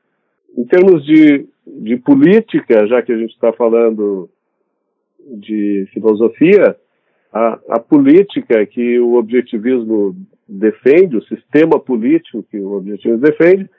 Em 0.56 0.66
termos 0.66 1.04
de, 1.06 1.48
de 1.66 1.98
política, 1.98 2.86
já 2.88 3.01
que 3.01 3.12
a 3.12 3.18
gente 3.18 3.34
está 3.34 3.51
falando 3.54 4.30
de 5.20 5.88
filosofia, 5.94 6.75
A, 7.34 7.60
a 7.70 7.80
política 7.80 8.66
que 8.66 9.00
o 9.00 9.16
objetivismo 9.16 10.16
defende, 10.48 11.18
o 11.18 11.24
sistema 11.24 11.77
político 11.77 12.42
que 12.50 12.58
o 12.58 12.72
objetivismo 12.77 13.22
defende, 13.22 13.70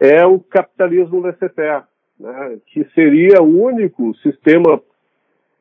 é 0.00 0.24
o 0.24 0.40
capitalismo 0.40 1.20
laissez-faire, 1.20 1.84
né, 2.18 2.58
que 2.66 2.82
seria 2.94 3.42
o 3.42 3.62
único 3.62 4.14
sistema 4.16 4.80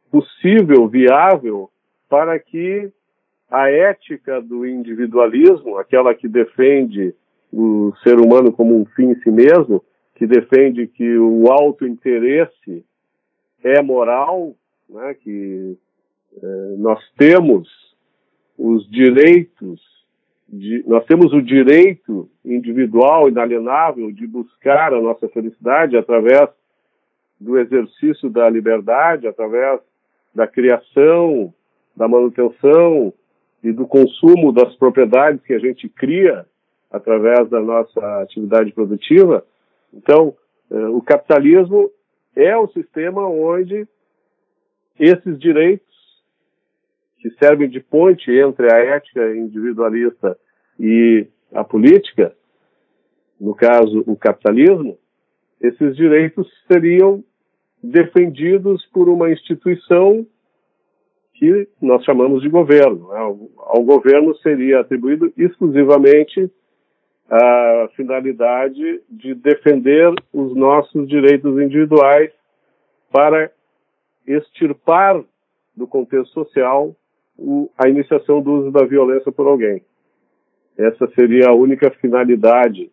possível, 0.09 0.87
viável, 0.87 1.69
para 2.09 2.39
que 2.39 2.89
a 3.51 3.69
ética 3.69 4.41
do 4.41 4.65
individualismo, 4.65 5.77
aquela 5.77 6.15
que 6.15 6.27
defende 6.27 7.13
o 7.51 7.93
ser 8.03 8.19
humano 8.19 8.51
como 8.51 8.79
um 8.79 8.85
fim 8.95 9.11
em 9.11 9.19
si 9.21 9.29
mesmo, 9.29 9.83
que 10.15 10.27
defende 10.27 10.87
que 10.87 11.17
o 11.17 11.51
autointeresse 11.51 12.85
é 13.63 13.81
moral, 13.81 14.55
né, 14.89 15.13
que 15.15 15.77
eh, 16.41 16.75
nós 16.77 16.99
temos 17.17 17.67
os 18.57 18.87
direitos, 18.89 19.81
de, 20.47 20.83
nós 20.87 21.05
temos 21.05 21.33
o 21.33 21.41
direito 21.41 22.29
individual, 22.45 23.27
inalienável, 23.27 24.11
de 24.11 24.27
buscar 24.27 24.93
a 24.93 25.01
nossa 25.01 25.27
felicidade 25.29 25.97
através 25.97 26.49
do 27.39 27.57
exercício 27.57 28.29
da 28.29 28.49
liberdade, 28.49 29.27
através 29.27 29.79
da 30.33 30.47
criação, 30.47 31.53
da 31.95 32.07
manutenção 32.07 33.13
e 33.63 33.71
do 33.71 33.87
consumo 33.87 34.51
das 34.51 34.75
propriedades 34.75 35.41
que 35.43 35.53
a 35.53 35.59
gente 35.59 35.87
cria 35.89 36.45
através 36.91 37.49
da 37.49 37.59
nossa 37.59 38.21
atividade 38.21 38.71
produtiva. 38.71 39.43
Então, 39.93 40.35
eh, 40.71 40.87
o 40.87 41.01
capitalismo 41.01 41.91
é 42.35 42.57
o 42.57 42.67
sistema 42.69 43.27
onde 43.27 43.87
esses 44.99 45.39
direitos 45.39 45.93
que 47.19 47.29
servem 47.31 47.69
de 47.69 47.79
ponte 47.79 48.31
entre 48.31 48.71
a 48.73 48.77
ética 48.77 49.35
individualista 49.35 50.37
e 50.79 51.27
a 51.53 51.63
política, 51.63 52.35
no 53.39 53.55
caso 53.55 54.03
o 54.07 54.15
capitalismo, 54.15 54.97
esses 55.61 55.95
direitos 55.95 56.47
seriam 56.69 57.23
defendidos 57.81 58.85
por 58.87 59.07
uma 59.07 59.31
instituição 59.31 60.25
que 61.33 61.67
nós 61.81 62.03
chamamos 62.03 62.41
de 62.41 62.49
governo. 62.49 63.09
Né? 63.09 63.17
Ao 63.57 63.83
governo 63.83 64.35
seria 64.37 64.81
atribuído 64.81 65.31
exclusivamente 65.37 66.49
a 67.35 67.89
finalidade 67.95 69.01
de 69.09 69.33
defender 69.33 70.13
os 70.31 70.55
nossos 70.55 71.07
direitos 71.07 71.59
individuais 71.59 72.31
para 73.11 73.49
extirpar 74.27 75.19
do 75.75 75.87
contexto 75.87 76.31
social 76.31 76.95
o, 77.35 77.71
a 77.75 77.89
iniciação 77.89 78.39
do 78.39 78.51
uso 78.51 78.71
da 78.71 78.85
violência 78.85 79.31
por 79.31 79.47
alguém. 79.47 79.81
Essa 80.77 81.07
seria 81.15 81.49
a 81.49 81.55
única 81.55 81.89
finalidade 81.99 82.91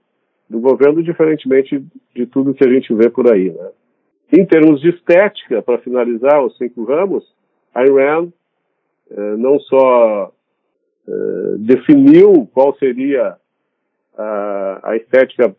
do 0.49 0.59
governo, 0.59 1.03
diferentemente 1.03 1.85
de 2.15 2.27
tudo 2.27 2.55
que 2.55 2.67
a 2.67 2.73
gente 2.73 2.95
vê 2.95 3.11
por 3.11 3.31
aí. 3.31 3.51
Né? 3.51 3.71
Em 4.33 4.47
termos 4.47 4.81
de 4.81 4.89
estética, 4.89 5.61
para 5.61 5.79
finalizar 5.79 6.43
os 6.43 6.57
cinco 6.57 6.85
ramos, 6.85 7.25
a 7.75 7.85
Iran 7.85 8.33
eh, 9.11 9.37
não 9.37 9.59
só 9.61 10.33
eh, 11.07 11.57
definiu 11.59 12.49
qual 12.55 12.75
seria 12.79 13.37
a, 14.17 14.81
a, 14.91 14.97
estética 14.97 15.55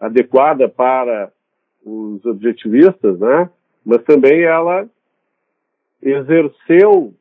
adequada 0.00 0.68
para 0.68 1.30
os 1.84 2.24
objetivistas, 2.24 3.18
né? 3.18 3.50
mas 3.84 4.02
também 4.02 4.42
ela 4.42 4.88
exerceu 6.02 7.14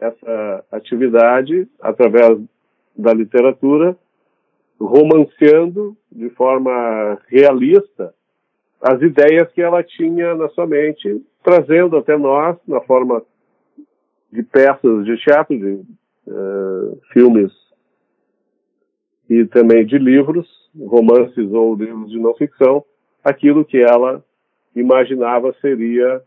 essa 0.00 0.64
atividade 0.70 1.68
através 1.80 2.38
da 2.96 3.12
literatura, 3.12 3.96
romanceando 4.80 5.96
de 6.10 6.30
forma 6.30 7.18
realista 7.28 8.14
as 8.80 9.02
ideias 9.02 9.50
que 9.52 9.60
ela 9.60 9.82
tinha 9.82 10.34
na 10.36 10.48
sua 10.50 10.66
mente, 10.66 11.20
trazendo 11.42 11.96
até 11.96 12.16
nós, 12.16 12.56
na 12.66 12.80
forma 12.82 13.22
de 14.32 14.42
peças 14.42 15.04
de 15.04 15.16
teatro, 15.16 15.58
de 15.58 15.80
uh, 16.28 17.00
filmes 17.12 17.52
e 19.28 19.44
também 19.46 19.84
de 19.84 19.98
livros, 19.98 20.48
romances 20.78 21.52
ou 21.52 21.74
livros 21.74 22.10
de 22.10 22.18
não 22.18 22.34
ficção, 22.34 22.84
aquilo 23.22 23.64
que 23.64 23.78
ela 23.78 24.24
imaginava 24.74 25.54
seria 25.60 26.22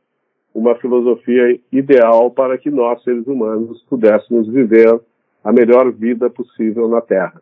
uma 0.54 0.76
filosofia 0.76 1.60
ideal 1.72 2.30
para 2.30 2.58
que 2.58 2.70
nós, 2.70 3.02
seres 3.04 3.26
humanos, 3.26 3.82
pudéssemos 3.90 4.48
viver 4.48 5.00
a 5.44 5.52
melhor 5.52 5.92
vida 5.92 6.30
possível 6.30 6.88
na 6.88 7.02
Terra. 7.02 7.42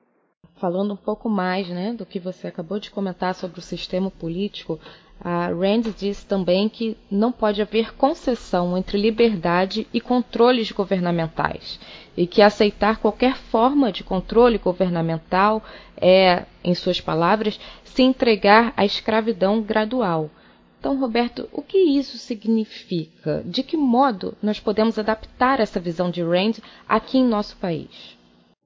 Falando 0.56 0.94
um 0.94 0.98
pouco 0.98 1.30
mais 1.30 1.70
né, 1.70 1.94
do 1.94 2.06
que 2.06 2.20
você 2.20 2.48
acabou 2.48 2.80
de 2.80 2.92
comentar 2.92 3.34
sobre 3.34 3.60
o 3.60 3.64
sistema 3.64 4.12
político, 4.12 4.80
a 5.22 5.48
Rand 5.48 5.82
diz 5.98 6.24
também 6.24 6.70
que 6.70 6.96
não 7.12 7.32
pode 7.32 7.62
haver 7.62 7.94
concessão 7.96 8.78
entre 8.78 8.98
liberdade 8.98 9.86
e 9.94 10.00
controles 10.00 10.72
governamentais 10.72 11.80
e 12.16 12.26
que 12.26 12.42
aceitar 12.42 12.98
qualquer 12.98 13.36
forma 13.36 13.92
de 13.92 14.04
controle 14.04 14.58
governamental 14.58 15.62
é, 15.98 16.46
em 16.64 16.74
suas 16.74 17.02
palavras, 17.02 17.60
se 17.84 18.02
entregar 18.02 18.74
à 18.78 18.86
escravidão 18.86 19.62
gradual. 19.62 20.30
Então, 20.80 20.98
Roberto, 20.98 21.50
o 21.52 21.62
que 21.62 21.78
isso 21.78 22.18
significa? 22.18 23.44
De 23.46 23.62
que 23.62 23.76
modo 23.76 24.38
nós 24.42 24.60
podemos 24.62 24.98
adaptar 24.98 25.60
essa 25.60 25.80
visão 25.80 26.10
de 26.10 26.24
Rand 26.24 26.60
aqui 26.88 27.18
em 27.18 27.26
nosso 27.26 27.58
país? 27.58 28.18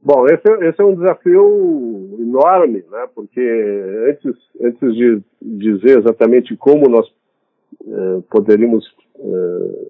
Bom, 0.06 0.26
esse, 0.26 0.50
esse, 0.66 0.82
é 0.82 0.84
um 0.84 0.96
desafio 0.96 2.18
enorme, 2.20 2.84
né? 2.92 3.08
porque 3.16 3.40
antes, 4.10 4.36
antes 4.62 4.94
de 4.96 5.22
dizer 5.42 6.00
exatamente 6.00 6.58
como 6.58 6.90
nós 6.90 7.08
eh, 7.88 8.22
poderíamos 8.30 8.86
eh, 9.18 9.88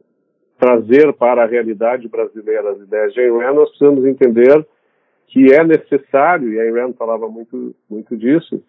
trazer 0.60 1.12
para 1.14 1.44
a 1.44 1.48
realidade 1.48 2.08
brasileira 2.08 2.74
as 2.74 2.80
ideias 2.82 3.12
de 3.12 3.22
Ayn 3.22 3.40
Rand, 3.40 3.56
nós 3.56 3.70
precisamos 3.70 4.06
entender 4.06 4.64
que 5.26 5.52
é 5.52 5.64
necessário, 5.64 6.54
e 6.54 6.60
Ayn 6.60 6.74
Rand 6.74 6.94
falava 6.94 7.28
muito, 7.28 7.74
muito 7.90 8.16
disso, 8.16 8.64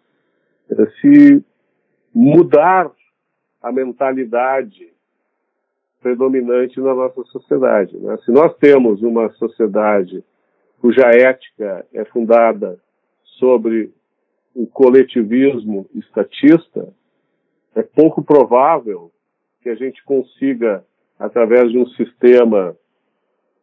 eh, 0.70 0.87
se 0.98 1.44
mudar 2.14 2.90
a 3.62 3.70
mentalidade 3.70 4.94
predominante 6.00 6.80
na 6.80 6.94
nossa 6.94 7.22
sociedade. 7.24 7.94
Né? 7.98 8.16
Se 8.24 8.33
nós 8.33 8.57
temos 8.57 9.02
uma 9.02 9.28
sociedade 9.33 10.24
cuja 10.85 11.07
ética 11.07 11.87
é 11.94 12.05
fundada 12.05 12.79
sobre 13.38 13.90
o 14.55 14.66
coletivismo 14.66 15.88
estatista, 15.94 16.92
é 17.75 17.83
pouco 17.83 18.23
provável 18.23 19.11
que 19.62 19.70
a 19.70 19.75
gente 19.75 20.05
consiga, 20.05 20.85
através 21.18 21.73
de 21.73 21.79
um 21.79 21.87
sistema 21.87 22.77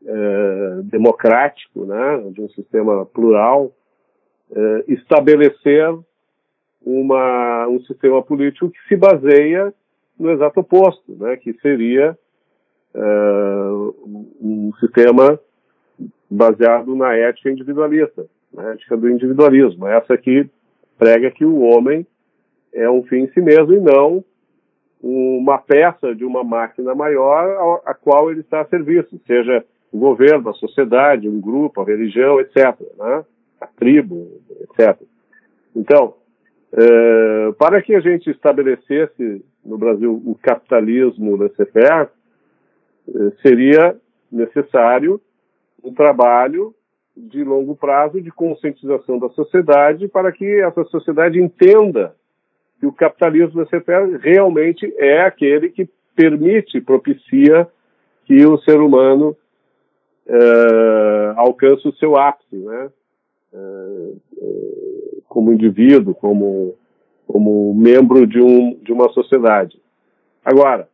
é, 0.04 0.82
democrático, 0.86 1.86
né, 1.86 2.32
de 2.32 2.42
um 2.42 2.50
sistema 2.50 3.06
plural, 3.06 3.72
é, 4.52 4.86
estabelecer 4.88 5.96
uma, 6.84 7.68
um 7.68 7.84
sistema 7.84 8.24
político 8.24 8.72
que 8.72 8.88
se 8.88 8.96
baseia 8.96 9.72
no 10.18 10.32
exato 10.32 10.62
oposto, 10.62 11.16
né, 11.18 11.38
que 11.38 11.54
seria 11.62 12.18
é, 12.96 13.00
um 14.42 14.74
sistema 14.80 15.40
baseado 16.32 16.96
na 16.96 17.14
ética 17.14 17.52
individualista, 17.52 18.26
na 18.54 18.72
ética 18.72 18.96
do 18.96 19.10
individualismo. 19.10 19.86
Essa 19.86 20.18
que 20.18 20.50
prega 20.98 21.30
que 21.30 21.44
o 21.44 21.60
homem 21.60 22.08
é 22.74 22.90
um 22.90 23.04
fim 23.04 23.24
em 23.24 23.32
si 23.32 23.42
mesmo 23.42 23.74
e 23.74 23.80
não 23.82 24.24
uma 25.04 25.58
peça 25.58 26.16
de 26.16 26.24
uma 26.24 26.44
máquina 26.44 26.96
maior 26.96 27.82
a, 27.86 27.94
qual 27.94 28.32
ele 28.32 28.42
está 28.42 28.62
a 28.62 28.66
serviço, 28.66 29.20
seja 29.26 29.66
o 29.92 29.98
governo, 29.98 30.50
a 30.50 30.54
sociedade, 30.54 31.28
um 31.28 31.42
grupo, 31.42 31.82
a 31.82 31.86
religião, 31.86 32.40
etc., 32.40 32.80
né? 32.98 33.26
a 33.60 33.68
tribo, 33.68 34.40
etc. 34.62 35.02
Então, 35.76 36.14
é, 36.72 37.52
para 37.58 37.82
que 37.82 37.94
a 37.94 38.00
gente 38.00 38.30
estabelecesse 38.30 39.44
no 39.66 39.78
Brasil 39.78 40.22
o 40.26 40.36
capitalismo 40.42 41.36
laissez-faire, 41.36 42.10
é, 43.10 43.32
seria 43.42 43.96
necessário 44.32 45.20
um 45.84 45.94
trabalho 45.94 46.74
de 47.16 47.44
longo 47.44 47.76
prazo 47.76 48.22
de 48.22 48.32
conscientização 48.32 49.20
da 49.20 49.30
sociedade 49.30 50.08
para 50.08 50.32
que 50.32 50.46
essa 50.62 50.84
sociedade 50.86 51.40
entenda 51.40 52.16
que 52.80 52.86
o 52.86 52.92
capitalismo 52.92 53.64
realmente 54.20 54.92
é 54.98 55.22
aquele 55.22 55.70
que 55.70 55.88
permite, 56.16 56.82
propicia 56.82 57.68
que 58.26 58.46
o 58.46 58.58
ser 58.60 58.80
humano 58.80 59.36
é, 60.28 61.34
alcance 61.36 61.88
o 61.88 61.96
seu 61.96 62.18
ápice, 62.18 62.56
né? 62.56 62.90
É, 63.54 64.12
como 65.28 65.54
indivíduo, 65.54 66.14
como, 66.14 66.76
como 67.28 67.74
membro 67.74 68.26
de, 68.28 68.42
um, 68.42 68.76
de 68.82 68.92
uma 68.92 69.10
sociedade. 69.10 69.82
Agora, 70.44 70.90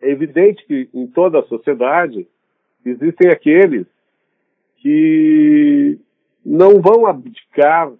é 0.00 0.10
evidente 0.10 0.64
que 0.66 0.88
em 0.94 1.06
toda 1.06 1.40
a 1.40 1.44
sociedade 1.44 2.26
existem 2.90 3.30
aqueles 3.30 3.86
que 4.78 5.98
não 6.44 6.80
vão 6.80 7.06
abdicar 7.06 7.92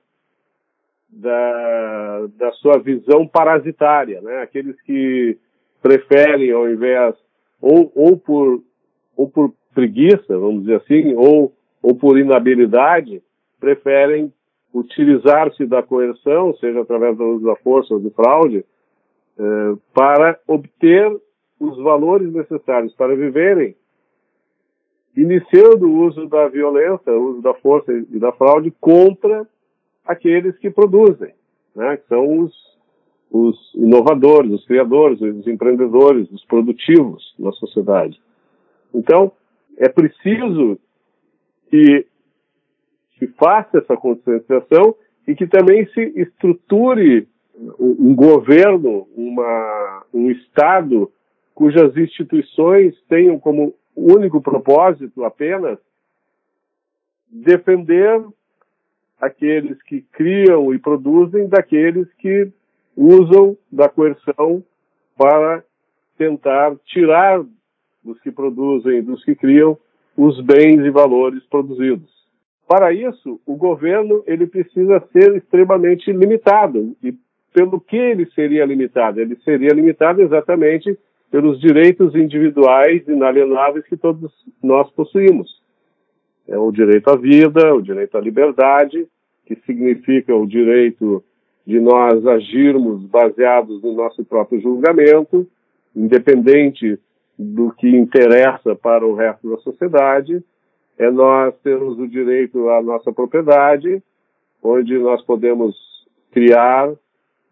da, 1.08 2.26
da 2.36 2.52
sua 2.52 2.78
visão 2.78 3.26
parasitária, 3.26 4.20
né? 4.20 4.42
Aqueles 4.42 4.80
que 4.82 5.38
preferem, 5.82 6.50
ao 6.52 6.68
invés, 6.68 7.14
ou, 7.60 7.90
ou, 7.94 8.16
por, 8.16 8.62
ou 9.16 9.28
por 9.28 9.52
preguiça, 9.74 10.38
vamos 10.38 10.62
dizer 10.62 10.76
assim, 10.76 11.14
ou, 11.14 11.52
ou 11.82 11.94
por 11.94 12.18
inabilidade, 12.18 13.22
preferem 13.58 14.32
utilizar-se 14.72 15.64
da 15.66 15.82
coerção, 15.82 16.54
seja 16.56 16.80
através 16.82 17.16
do 17.16 17.24
uso 17.24 17.46
da 17.46 17.56
força 17.56 17.94
ou 17.94 18.00
de 18.00 18.10
fraude, 18.10 18.64
eh, 19.38 19.74
para 19.94 20.38
obter 20.46 21.10
os 21.58 21.78
valores 21.78 22.30
necessários 22.32 22.94
para 22.94 23.16
viverem, 23.16 23.74
iniciando 25.16 25.86
o 25.86 26.06
uso 26.06 26.28
da 26.28 26.46
violência, 26.48 27.12
o 27.12 27.30
uso 27.30 27.42
da 27.42 27.54
força 27.54 27.92
e 27.92 28.18
da 28.18 28.32
fraude 28.32 28.72
contra 28.80 29.46
aqueles 30.04 30.56
que 30.58 30.70
produzem, 30.70 31.32
né, 31.74 31.96
que 31.96 32.06
são 32.06 32.40
os, 32.40 32.54
os 33.30 33.74
inovadores, 33.74 34.52
os 34.52 34.66
criadores, 34.66 35.20
os 35.20 35.46
empreendedores, 35.46 36.30
os 36.30 36.44
produtivos 36.44 37.34
na 37.38 37.50
sociedade. 37.52 38.20
Então, 38.94 39.32
é 39.78 39.88
preciso 39.88 40.78
que 41.70 42.06
se 43.18 43.26
faça 43.38 43.78
essa 43.78 43.96
conscientização 43.96 44.94
e 45.26 45.34
que 45.34 45.46
também 45.46 45.86
se 45.88 46.12
estruture 46.14 47.26
um 47.78 48.14
governo, 48.14 49.08
uma, 49.16 50.04
um 50.12 50.30
Estado 50.30 51.10
cujas 51.54 51.96
instituições 51.96 52.94
tenham 53.08 53.38
como 53.38 53.74
único 53.96 54.40
propósito 54.42 55.24
apenas 55.24 55.78
defender 57.30 58.22
aqueles 59.20 59.80
que 59.82 60.02
criam 60.12 60.74
e 60.74 60.78
produzem 60.78 61.48
daqueles 61.48 62.06
que 62.14 62.52
usam 62.94 63.56
da 63.72 63.88
coerção 63.88 64.62
para 65.16 65.64
tentar 66.18 66.76
tirar 66.84 67.42
dos 68.04 68.20
que 68.20 68.30
produzem, 68.30 69.02
dos 69.02 69.24
que 69.24 69.34
criam, 69.34 69.76
os 70.16 70.40
bens 70.40 70.84
e 70.84 70.90
valores 70.90 71.44
produzidos. 71.46 72.10
Para 72.66 72.92
isso, 72.92 73.40
o 73.46 73.56
governo 73.56 74.22
ele 74.26 74.46
precisa 74.46 75.02
ser 75.12 75.36
extremamente 75.36 76.10
limitado. 76.12 76.96
E 77.02 77.14
pelo 77.52 77.80
que 77.80 77.96
ele 77.96 78.26
seria 78.32 78.64
limitado? 78.64 79.20
Ele 79.20 79.36
seria 79.44 79.72
limitado 79.72 80.20
exatamente 80.20 80.98
pelos 81.30 81.60
direitos 81.60 82.14
individuais 82.14 83.06
inalienáveis 83.06 83.86
que 83.86 83.96
todos 83.96 84.32
nós 84.62 84.90
possuímos. 84.92 85.60
É 86.48 86.56
o 86.56 86.70
direito 86.70 87.08
à 87.08 87.16
vida, 87.16 87.74
o 87.74 87.82
direito 87.82 88.16
à 88.16 88.20
liberdade, 88.20 89.06
que 89.44 89.56
significa 89.66 90.34
o 90.34 90.46
direito 90.46 91.22
de 91.66 91.80
nós 91.80 92.24
agirmos 92.26 93.02
baseados 93.04 93.82
no 93.82 93.92
nosso 93.92 94.24
próprio 94.24 94.60
julgamento, 94.60 95.46
independente 95.94 96.98
do 97.36 97.72
que 97.72 97.88
interessa 97.88 98.74
para 98.76 99.04
o 99.04 99.14
resto 99.14 99.50
da 99.50 99.56
sociedade, 99.58 100.42
é 100.98 101.10
nós 101.10 101.54
termos 101.62 101.98
o 101.98 102.06
direito 102.06 102.68
à 102.70 102.80
nossa 102.80 103.12
propriedade, 103.12 104.02
onde 104.62 104.96
nós 104.98 105.22
podemos 105.22 105.76
criar, 106.30 106.92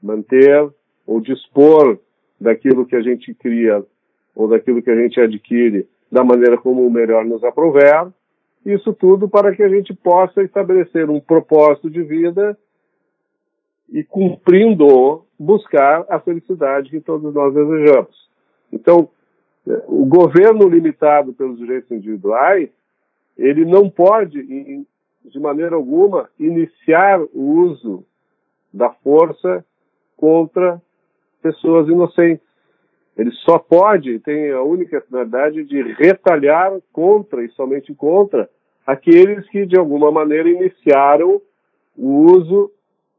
manter 0.03 0.69
ou 1.07 1.21
dispor 1.21 1.99
daquilo 2.41 2.87
que 2.87 2.97
a 2.97 3.03
gente 3.03 3.33
cria 3.35 3.85
ou 4.35 4.49
daquilo 4.49 4.83
que 4.83 4.91
a 4.91 4.97
gente 4.97 5.21
adquire 5.21 5.89
da 6.11 6.25
maneira 6.25 6.57
como 6.57 6.89
melhor 6.91 7.25
nos 7.25 7.43
aprover. 7.45 8.09
Isso 8.65 8.93
tudo 8.93 9.29
para 9.29 9.55
que 9.55 9.63
a 9.63 9.69
gente 9.69 9.95
possa 9.95 10.43
estabelecer 10.43 11.11
um 11.11 11.21
propósito 11.21 11.91
de 11.91 12.03
vida 12.03 12.57
e 13.93 14.03
cumprindo 14.03 15.25
buscar 15.39 16.05
a 16.09 16.19
felicidade 16.19 16.91
que 16.91 17.01
todos 17.01 17.35
nós 17.35 17.53
desejamos. 17.53 18.29
Então, 18.73 19.09
o 19.87 20.05
governo 20.05 20.69
limitado 20.69 21.33
pelos 21.33 21.59
direitos 21.59 21.91
individuais, 21.91 22.71
ele 23.37 23.65
não 23.65 23.89
pode, 23.89 24.43
de 24.43 25.41
maneira 25.41 25.75
alguma, 25.75 26.29
iniciar 26.39 27.21
o 27.33 27.63
uso 27.67 28.05
da 28.73 28.91
força 28.91 29.65
contra 30.17 30.81
pessoas 31.45 31.87
inocentes. 31.89 32.47
Ele 33.17 33.31
só 33.31 33.59
pode, 33.59 34.19
tem 34.21 34.51
a 34.51 34.63
única 34.63 35.01
finalidade 35.03 35.63
de 35.65 35.83
retalhar 35.93 36.73
contra 36.91 37.45
e 37.45 37.51
somente 37.51 37.95
contra 37.95 38.49
aqueles 38.87 39.47
que 39.51 39.67
de 39.67 39.79
alguma 39.79 40.11
maneira 40.11 40.49
iniciaram 40.49 41.41
o 41.97 42.33
uso 42.33 42.73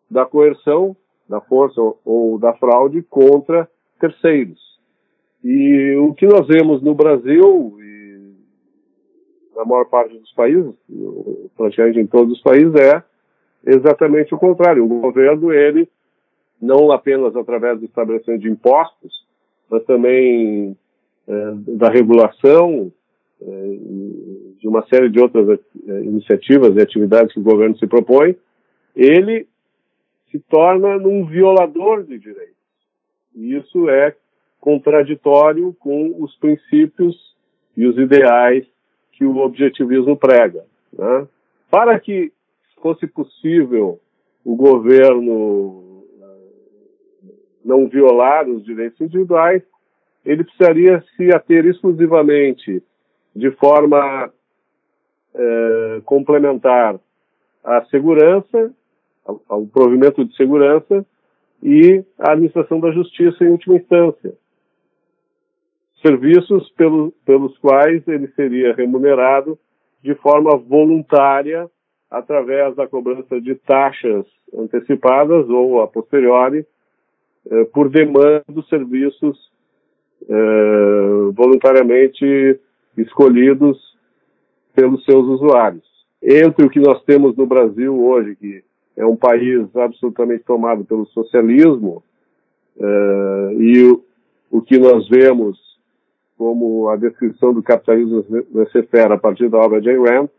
da 0.09 0.25
coerção, 0.25 0.97
da 1.29 1.39
força 1.39 1.79
ou 2.03 2.37
da 2.39 2.53
fraude 2.53 3.03
contra 3.03 3.69
terceiros. 3.99 4.59
E 5.43 5.95
o 5.97 6.13
que 6.13 6.25
nós 6.25 6.47
vemos 6.47 6.81
no 6.81 6.95
Brasil 6.95 7.77
e 7.79 8.33
na 9.55 9.63
maior 9.63 9.85
parte 9.85 10.17
dos 10.17 10.33
países, 10.33 10.73
praticamente 11.55 11.99
em 11.99 12.07
todos 12.07 12.33
os 12.33 12.41
países, 12.41 12.73
é 12.75 13.01
exatamente 13.65 14.33
o 14.33 14.37
contrário. 14.37 14.83
O 14.83 15.01
governo, 15.01 15.53
ele, 15.53 15.87
não 16.61 16.91
apenas 16.91 17.35
através 17.35 17.79
do 17.79 17.85
estabelecimento 17.85 18.41
de 18.41 18.49
impostos, 18.49 19.25
mas 19.69 19.83
também 19.85 20.77
é, 21.27 21.51
da 21.77 21.89
regulação, 21.89 22.91
é, 23.41 23.77
de 24.59 24.67
uma 24.67 24.85
série 24.87 25.09
de 25.09 25.19
outras 25.19 25.59
é, 25.87 26.03
iniciativas 26.03 26.75
e 26.75 26.81
atividades 26.81 27.33
que 27.33 27.39
o 27.39 27.43
governo 27.43 27.77
se 27.77 27.87
propõe, 27.87 28.35
ele 28.95 29.47
se 30.31 30.39
torna 30.39 30.97
um 30.97 31.25
violador 31.25 32.03
de 32.03 32.17
direitos. 32.17 32.55
E 33.35 33.55
isso 33.55 33.89
é 33.89 34.15
contraditório 34.59 35.75
com 35.79 36.15
os 36.23 36.35
princípios 36.37 37.35
e 37.75 37.85
os 37.85 37.97
ideais 37.97 38.65
que 39.11 39.25
o 39.25 39.37
objetivismo 39.37 40.17
prega. 40.17 40.65
Né? 40.93 41.27
Para 41.69 41.99
que 41.99 42.31
fosse 42.81 43.07
possível 43.07 43.99
o 44.43 44.55
governo 44.55 45.84
não 47.65 47.89
violar 47.89 48.47
os 48.47 48.63
direitos 48.63 49.01
individuais, 49.01 49.63
ele 50.23 50.43
precisaria 50.43 51.03
se 51.17 51.33
ater 51.33 51.65
exclusivamente 51.65 52.81
de 53.35 53.51
forma 53.51 54.31
eh, 55.33 56.01
complementar 56.05 56.97
à 57.63 57.83
segurança, 57.85 58.71
ao, 59.25 59.41
ao 59.49 59.65
provimento 59.65 60.23
de 60.23 60.35
segurança 60.35 61.05
e 61.61 62.03
à 62.19 62.31
administração 62.31 62.79
da 62.79 62.91
justiça 62.91 63.43
em 63.43 63.49
última 63.49 63.75
instância. 63.75 64.33
Serviços 66.01 66.69
pelo, 66.71 67.11
pelos 67.25 67.57
quais 67.57 68.07
ele 68.07 68.27
seria 68.29 68.73
remunerado 68.73 69.57
de 70.03 70.13
forma 70.15 70.55
voluntária 70.55 71.69
através 72.11 72.75
da 72.75 72.87
cobrança 72.87 73.41
de 73.41 73.55
taxas 73.55 74.25
antecipadas 74.53 75.49
ou 75.49 75.81
a 75.81 75.87
posteriori 75.87 76.65
eh, 77.51 77.65
por 77.65 77.89
demanda 77.89 78.43
dos 78.47 78.67
serviços 78.69 79.51
eh, 80.27 81.29
voluntariamente 81.33 82.59
escolhidos 82.97 83.77
pelos 84.73 85.03
seus 85.05 85.25
usuários. 85.27 85.83
Entre 86.21 86.65
o 86.65 86.69
que 86.69 86.79
nós 86.79 87.03
temos 87.03 87.35
no 87.35 87.45
Brasil 87.45 87.95
hoje, 88.03 88.35
que 88.35 88.63
é 88.97 89.05
um 89.05 89.15
país 89.15 89.67
absolutamente 89.75 90.43
tomado 90.43 90.83
pelo 90.85 91.05
socialismo, 91.07 92.03
eh, 92.79 93.55
e 93.59 93.83
o, 93.83 94.03
o 94.49 94.61
que 94.61 94.79
nós 94.79 95.07
vemos 95.07 95.63
como 96.37 96.89
a 96.89 96.97
descrição 96.97 97.53
do 97.53 97.63
capitalismo 97.63 98.25
laissez-faire 98.53 99.13
a 99.13 99.17
partir 99.17 99.47
da 99.49 99.57
obra 99.57 99.79
de 99.79 99.89
Ayn 99.89 100.03
Rand, 100.03 100.29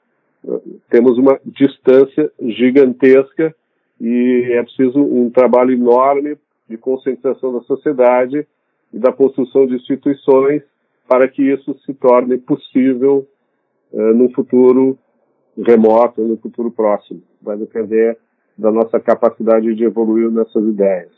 temos 0.90 1.16
uma 1.16 1.40
distância 1.44 2.30
gigantesca 2.38 3.54
e 4.00 4.48
é 4.52 4.62
preciso 4.62 5.00
um 5.00 5.30
trabalho 5.30 5.72
enorme 5.72 6.36
de 6.68 6.76
conscientização 6.76 7.52
da 7.52 7.60
sociedade 7.62 8.46
e 8.92 8.98
da 8.98 9.12
construção 9.12 9.66
de 9.66 9.74
instituições 9.74 10.62
para 11.08 11.28
que 11.28 11.42
isso 11.42 11.76
se 11.84 11.94
torne 11.94 12.36
possível 12.38 13.26
uh, 13.92 14.14
num 14.14 14.30
futuro 14.32 14.98
remoto, 15.56 16.22
no 16.22 16.36
futuro 16.36 16.70
próximo. 16.70 17.22
Vai 17.40 17.56
depender 17.56 18.18
da 18.58 18.70
nossa 18.70 18.98
capacidade 18.98 19.74
de 19.74 19.84
evoluir 19.84 20.30
nessas 20.30 20.64
ideias. 20.64 21.10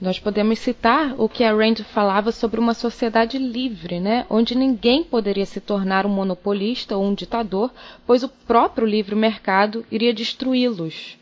Nós 0.00 0.18
podemos 0.18 0.58
citar 0.58 1.14
o 1.20 1.28
que 1.28 1.44
a 1.44 1.52
Rand 1.52 1.76
falava 1.84 2.32
sobre 2.32 2.58
uma 2.58 2.72
sociedade 2.72 3.36
livre, 3.38 4.00
né, 4.00 4.26
onde 4.30 4.56
ninguém 4.56 5.04
poderia 5.04 5.44
se 5.44 5.60
tornar 5.60 6.06
um 6.06 6.08
monopolista 6.08 6.96
ou 6.96 7.04
um 7.04 7.14
ditador, 7.14 7.70
pois 8.06 8.22
o 8.22 8.28
próprio 8.28 8.86
livre 8.86 9.14
mercado 9.14 9.84
iria 9.90 10.14
destruí-los. 10.14 11.18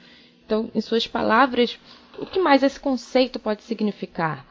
Então, 0.46 0.70
em 0.74 0.80
suas 0.80 1.06
palavras, 1.06 1.78
o 2.20 2.26
que 2.26 2.38
mais 2.38 2.62
esse 2.62 2.78
conceito 2.78 3.40
pode 3.40 3.62
significar? 3.62 4.44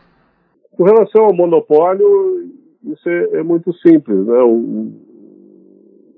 Com 0.71 0.83
relação 0.83 1.25
ao 1.25 1.33
monopólio, 1.33 2.49
isso 2.83 3.07
é, 3.09 3.39
é 3.39 3.43
muito 3.43 3.71
simples. 3.73 4.25
Né? 4.25 4.39
O, 4.39 4.91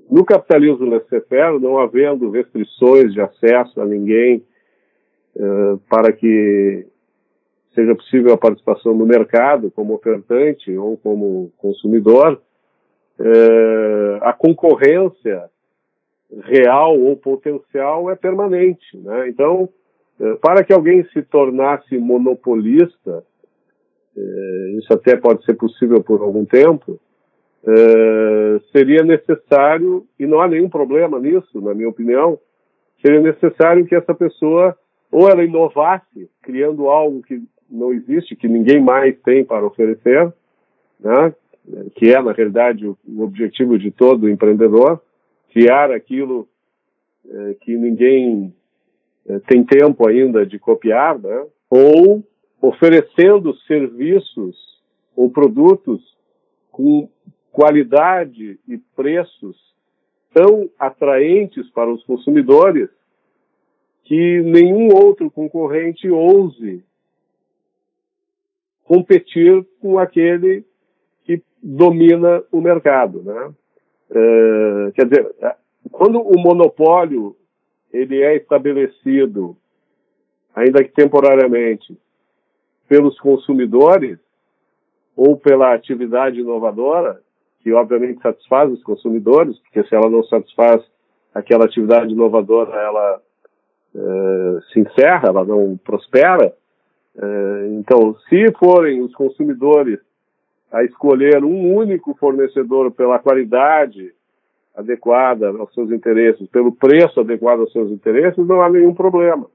No 0.10 0.26
capitalismo 0.26 0.86
laissez-faire, 0.86 1.60
não 1.60 1.78
havendo 1.78 2.30
restrições 2.30 3.14
de 3.14 3.22
acesso 3.22 3.82
a 3.82 3.86
ninguém 3.86 4.44
uh, 5.36 5.78
para 5.90 6.12
que 6.12 6.86
seja 7.74 7.96
possível 7.96 8.34
a 8.34 8.38
participação 8.38 8.94
no 8.94 9.06
mercado 9.06 9.72
como 9.72 9.94
ofertante 9.94 10.76
ou 10.78 10.98
como 10.98 11.52
consumidor, 11.58 12.42
uh, 13.20 14.18
a 14.22 14.34
concorrência 14.34 15.50
real 16.44 16.98
ou 17.00 17.16
potencial 17.18 18.10
é 18.10 18.16
permanente. 18.16 18.98
Né? 18.98 19.30
Então, 19.30 19.70
para 20.42 20.64
que 20.64 20.74
alguém 20.74 21.04
se 21.12 21.22
tornasse 21.24 21.98
monopolista, 21.98 23.24
isso 24.78 24.94
até 24.94 25.16
pode 25.16 25.44
ser 25.46 25.54
possível 25.54 26.04
por 26.04 26.22
algum 26.22 26.46
tempo, 26.46 27.00
uh, 27.64 28.60
seria 28.72 29.04
necessário, 29.04 30.06
e 30.20 30.26
não 30.26 30.42
há 30.42 30.48
nenhum 30.48 30.70
problema 30.70 31.20
nisso, 31.20 31.62
na 31.62 31.74
minha 31.74 31.90
opinião, 31.90 32.38
seria 33.02 33.20
necessário 33.20 33.86
que 33.86 33.96
essa 33.96 34.14
pessoa 34.14 34.78
ou 35.12 35.30
ela 35.30 35.44
inovasse, 35.44 36.30
criando 36.42 36.90
algo 36.90 37.22
que 37.22 37.42
não 37.70 37.92
existe, 37.94 38.36
que 38.36 38.48
ninguém 38.48 38.82
mais 38.82 39.18
tem 39.22 39.44
para 39.44 39.66
oferecer, 39.66 40.32
né? 41.00 41.34
que 41.96 42.14
é, 42.14 42.22
na 42.22 42.32
realidade, 42.32 42.88
o, 42.88 42.98
objetivo 43.22 43.78
de 43.78 43.92
todo 43.92 44.30
empreendedor, 44.30 45.02
criar 45.52 45.92
aquilo 45.92 46.48
que 47.62 47.76
ninguém 47.76 48.54
tem 49.48 49.64
tempo 49.64 50.08
ainda 50.08 50.46
de 50.46 50.58
copiar, 50.60 51.18
né? 51.20 51.46
ou 51.70 52.24
oferecendo 52.62 53.56
serviços 53.66 54.56
ou 55.16 55.30
produtos 55.30 56.02
com 56.72 57.10
qualidade 57.52 58.60
e 58.68 58.78
preços 58.96 59.58
tão 60.34 60.70
atraentes 60.80 61.70
para 61.72 61.92
os 61.92 62.04
consumidores 62.04 62.90
que 64.04 64.42
nenhum 64.42 64.94
outro 64.94 65.30
concorrente 65.30 66.10
ouse 66.10 66.84
competir 68.84 69.66
com 69.80 69.98
aquele 69.98 70.66
que 71.24 71.42
domina 71.62 72.44
o 72.52 72.60
mercado, 72.60 73.24
né? 73.24 73.54
Uh, 74.10 74.92
quer 74.92 75.06
dizer, 75.06 75.34
quando 75.92 76.20
o 76.20 76.38
monopólio 76.38 77.36
ele 77.94 78.22
é 78.22 78.36
estabelecido, 78.36 79.56
ainda 80.56 80.84
que 80.84 80.92
temporariamente, 80.92 81.98
pelos 82.88 83.20
consumidores 83.20 84.20
ou 85.16 85.38
pela 85.38 85.74
atividade 85.74 86.40
inovadora, 86.40 87.22
que 87.62 87.72
obviamente 87.74 88.22
satisfaz 88.22 88.72
os 88.72 88.84
consumidores, 88.84 89.58
porque 89.60 89.84
se 89.84 89.96
ela 89.96 90.10
não 90.10 90.24
satisfaz 90.24 90.82
aquela 91.34 91.66
atividade 91.66 92.12
inovadora, 92.12 92.72
ela 92.76 93.22
é, 93.96 94.60
se 94.72 94.80
encerra, 94.80 95.30
ela 95.30 95.46
não 95.46 95.78
prospera. 95.78 96.54
É, 97.16 97.68
então, 97.80 98.16
se 98.30 98.52
forem 98.58 99.02
os 99.02 99.14
consumidores 99.14 100.00
a 100.72 100.84
escolher 100.84 101.44
um 101.44 101.76
único 101.76 102.16
fornecedor 102.16 102.92
pela 102.92 103.20
qualidade 103.20 104.14
adequada 104.76 105.50
aos 105.50 105.74
seus 105.74 105.92
interesses, 105.92 106.48
pelo 106.48 106.72
preço 106.72 107.20
adequado 107.20 107.62
aos 107.62 107.72
seus 107.72 107.92
interesses, 107.92 108.46
não 108.48 108.62
há 108.62 108.70
nenhum 108.70 108.94
problema. 108.94 109.48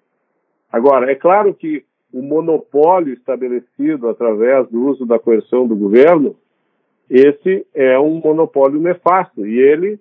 Agora, 0.70 1.10
é 1.10 1.14
claro 1.14 1.54
que 1.54 1.84
o 2.12 2.22
monopólio 2.22 3.14
estabelecido 3.14 4.08
através 4.08 4.68
do 4.68 4.86
uso 4.86 5.06
da 5.06 5.18
coerção 5.18 5.66
do 5.66 5.76
governo 5.76 6.36
esse 7.08 7.66
é 7.72 7.98
um 7.98 8.20
monopólio 8.20 8.80
nefasto 8.80 9.46
e 9.46 9.58
ele 9.58 9.98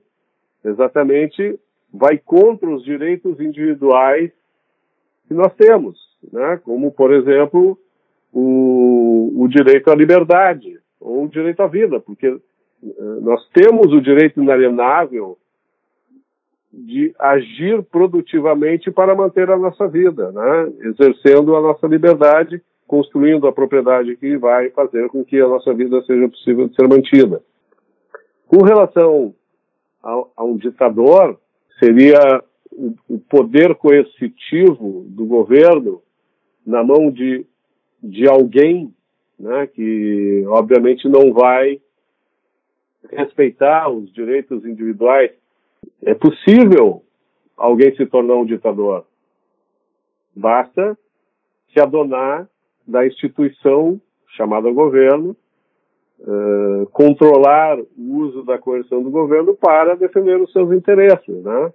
exatamente 0.64 1.60
vai 1.94 2.18
contra 2.18 2.70
os 2.70 2.84
direitos 2.84 3.40
individuais 3.40 4.32
que 5.28 5.34
nós 5.34 5.54
temos, 5.56 5.98
né? 6.32 6.60
como, 6.64 6.92
por 6.92 7.14
exemplo, 7.14 7.78
o, 8.34 9.32
o 9.36 9.48
direito 9.48 9.90
à 9.90 9.96
liberdade 9.96 10.80
ou 11.00 11.24
o 11.24 11.30
direito 11.30 11.62
à 11.62 11.68
vida, 11.68 12.00
porque 12.00 12.40
nós 13.22 13.48
temos 13.50 13.92
o 13.94 14.02
direito 14.02 14.42
inalienável 14.42 15.38
de 16.72 17.16
agir 17.18 17.82
produtivamente 17.84 18.92
para 18.92 19.16
manter 19.16 19.50
a 19.50 19.58
nossa 19.58 19.88
vida, 19.88 20.32
né? 20.32 20.74
exercendo 20.82 21.56
a 21.56 21.62
nossa 21.62 21.88
liberdade 21.88 22.62
construindo 22.88 23.48
a 23.48 23.52
propriedade 23.52 24.16
que 24.18 24.38
vai 24.38 24.70
fazer 24.70 25.08
com 25.10 25.24
que 25.24 25.40
a 25.40 25.48
nossa 25.48 25.74
vida 25.74 26.02
seja 26.04 26.28
possível 26.30 26.68
de 26.68 26.76
ser 26.76 26.88
mantida. 26.88 27.42
Com 28.48 28.64
relação 28.64 29.34
a, 30.04 30.24
a 30.38 30.44
um 30.44 30.56
ditador, 30.56 31.40
seria 31.80 32.44
o, 32.72 32.94
o, 33.10 33.20
poder 33.20 33.74
coercitivo 33.76 35.06
do 35.08 35.26
governo 35.26 36.02
na 36.66 36.84
mão 36.84 37.10
de, 37.10 37.46
de 38.04 38.28
alguém 38.28 38.94
né, 39.40 39.68
que, 39.68 40.44
obviamente, 40.48 41.10
não 41.10 41.34
vai 41.34 41.82
respeitar 43.12 43.90
os 43.90 44.12
direitos 44.14 44.66
individuais. 44.66 45.32
É 46.04 46.14
possível 46.14 47.04
alguém 47.58 47.96
se 47.96 48.06
tornar 48.06 48.36
um 48.36 48.46
ditador. 48.46 49.06
Basta 50.36 50.98
se 51.72 51.80
adonar 51.80 52.48
da 52.88 53.06
instituição 53.06 54.00
chamada 54.36 54.70
governo, 54.72 55.36
uh, 56.20 56.86
controlar 56.92 57.78
o 57.80 58.16
uso 58.18 58.44
da 58.44 58.58
coerção 58.58 59.02
do 59.02 59.10
governo 59.10 59.56
para 59.56 59.96
defender 59.96 60.40
os 60.42 60.52
seus 60.52 60.72
interesses, 60.72 61.44
né? 61.44 61.74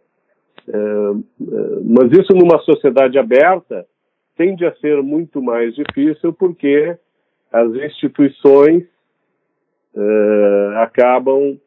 Uh, 0.68 1.24
uh, 1.40 1.84
mas 1.84 2.12
isso 2.12 2.34
numa 2.34 2.58
sociedade 2.60 3.18
aberta 3.18 3.86
tende 4.36 4.64
a 4.64 4.74
ser 4.76 5.02
muito 5.02 5.42
mais 5.42 5.74
difícil 5.74 6.32
porque 6.32 6.96
as 7.52 7.68
instituições 7.74 8.84
acabam 10.76 11.58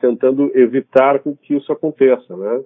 tentando 0.00 0.50
evitar 0.54 1.20
que 1.20 1.54
isso 1.54 1.70
aconteça, 1.72 2.36
né? 2.36 2.64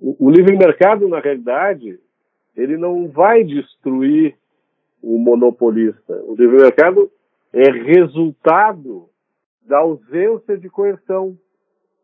O, 0.00 0.26
o 0.26 0.30
livre 0.30 0.56
mercado, 0.56 1.06
na 1.06 1.20
realidade, 1.20 2.00
ele 2.56 2.76
não 2.76 3.08
vai 3.08 3.44
destruir 3.44 4.34
o 5.02 5.18
monopolista. 5.18 6.22
O 6.26 6.34
livre 6.34 6.56
mercado 6.56 7.10
é 7.52 7.70
resultado 7.70 9.08
da 9.62 9.78
ausência 9.78 10.56
de 10.56 10.68
coerção. 10.68 11.38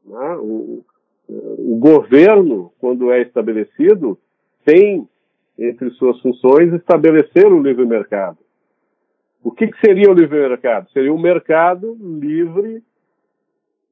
Né? 0.05 0.37
O, 0.37 0.85
o 1.29 1.77
governo, 1.79 2.73
quando 2.79 3.11
é 3.11 3.23
estabelecido, 3.23 4.19
tem 4.65 5.09
entre 5.59 5.91
suas 5.93 6.21
funções 6.21 6.73
estabelecer 6.73 7.47
o 7.47 7.63
livre 7.63 7.87
mercado. 7.87 8.39
O 9.47 9.53
que, 9.53 9.69
que 9.69 9.79
seria 9.79 10.11
o 10.11 10.13
livre 10.13 10.41
mercado? 10.41 10.91
Seria 10.91 11.15
um 11.15 11.21
mercado 11.21 11.97
livre 12.01 12.83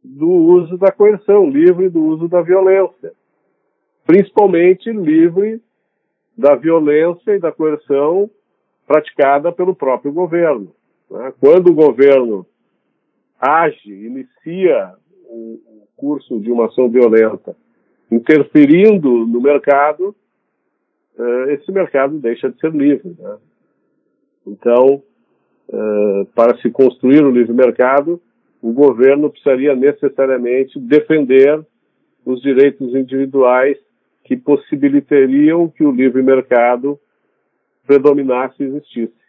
do 0.02 0.28
uso 0.28 0.76
da 0.76 0.90
coerção, 0.90 1.48
livre 1.48 1.88
do 1.88 2.02
uso 2.02 2.26
da 2.26 2.42
violência, 2.42 3.12
principalmente 4.04 4.90
livre 4.90 5.62
da 6.36 6.56
violência 6.56 7.36
e 7.36 7.38
da 7.38 7.52
coerção 7.52 8.28
praticada 8.84 9.52
pelo 9.52 9.76
próprio 9.76 10.12
governo. 10.12 10.74
Né? 11.08 11.32
Quando 11.38 11.68
o 11.68 11.74
governo 11.74 12.44
age, 13.40 13.92
inicia 13.92 14.92
o 15.26 15.86
curso 15.96 16.40
de 16.40 16.50
uma 16.50 16.66
ação 16.66 16.88
violenta, 16.88 17.56
interferindo 18.10 19.24
no 19.24 19.40
mercado, 19.40 20.16
eh, 21.16 21.54
esse 21.54 21.70
mercado 21.70 22.18
deixa 22.18 22.50
de 22.50 22.58
ser 22.58 22.72
livre. 22.72 23.14
Né? 23.16 23.36
Então, 24.48 25.00
eh, 25.72 26.26
para 26.34 26.56
se 26.58 26.70
construir 26.70 27.24
o 27.24 27.30
livre 27.30 27.52
mercado, 27.52 28.20
o 28.62 28.72
governo 28.72 29.30
precisaria 29.30 29.74
necessariamente 29.74 30.78
defender 30.78 31.64
os 32.24 32.40
direitos 32.40 32.94
individuais 32.94 33.76
que 34.24 34.36
possibilitariam 34.36 35.68
que 35.68 35.84
o 35.84 35.92
livre 35.92 36.22
mercado 36.22 36.98
predominasse 37.86 38.62
e 38.62 38.66
existisse. 38.66 39.24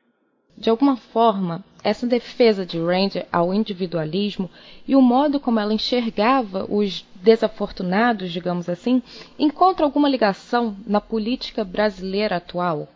De 0.57 0.69
alguma 0.69 0.95
forma, 0.95 1.63
essa 1.83 2.07
defesa 2.07 2.65
de 2.65 2.79
Rand 2.79 3.25
ao 3.29 3.53
individualismo 3.53 4.49
e 4.87 4.95
o 4.95 5.01
modo 5.01 5.37
como 5.37 5.59
ela 5.59 5.73
enxergava 5.73 6.65
os 6.69 7.05
desafortunados, 7.21 8.31
digamos 8.31 8.69
assim, 8.69 9.03
encontra 9.37 9.85
alguma 9.85 10.07
ligação 10.07 10.75
na 10.87 11.01
política 11.01 11.65
brasileira 11.65 12.37
atual? 12.37 12.87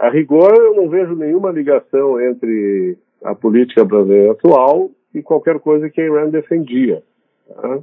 A 0.00 0.08
rigor, 0.08 0.54
eu 0.56 0.74
não 0.74 0.88
vejo 0.88 1.14
nenhuma 1.14 1.50
ligação 1.50 2.18
entre 2.18 2.96
a 3.22 3.34
política 3.34 3.84
brasileira 3.84 4.32
atual 4.32 4.90
e 5.14 5.22
qualquer 5.22 5.60
coisa 5.60 5.90
que 5.90 6.00
a 6.00 6.10
Rand 6.10 6.30
defendia. 6.30 7.02
Tá? 7.46 7.80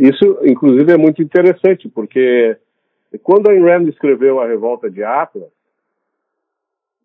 Isso, 0.00 0.40
inclusive, 0.42 0.90
é 0.90 0.96
muito 0.96 1.22
interessante, 1.22 1.88
porque 1.88 2.56
quando 3.22 3.48
a 3.48 3.52
Ayn 3.52 3.88
escreveu 3.88 4.40
A 4.40 4.48
Revolta 4.48 4.90
de 4.90 5.04
Atlas, 5.04 5.52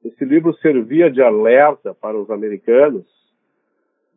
esse 0.04 0.26
livro 0.26 0.52
servia 0.56 1.12
de 1.12 1.22
alerta 1.22 1.94
para 1.94 2.18
os 2.18 2.32
americanos 2.32 3.06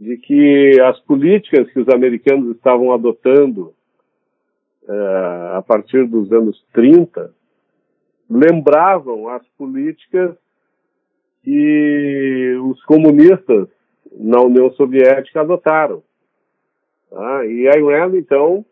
de 0.00 0.16
que 0.16 0.80
as 0.80 0.98
políticas 1.00 1.70
que 1.70 1.80
os 1.80 1.88
americanos 1.90 2.56
estavam 2.56 2.90
adotando 2.90 3.74
uh, 4.84 5.56
a 5.56 5.62
partir 5.66 6.06
dos 6.06 6.32
anos 6.32 6.64
30 6.72 7.36
lembravam 8.28 9.28
as 9.28 9.46
políticas 9.56 10.36
que 11.42 12.58
os 12.62 12.82
comunistas 12.84 13.68
na 14.12 14.40
União 14.40 14.70
Soviética 14.72 15.40
adotaram. 15.40 16.02
Tá? 17.10 17.46
E 17.46 17.68
a 17.68 17.78
Iran, 17.78 18.16
então, 18.16 18.64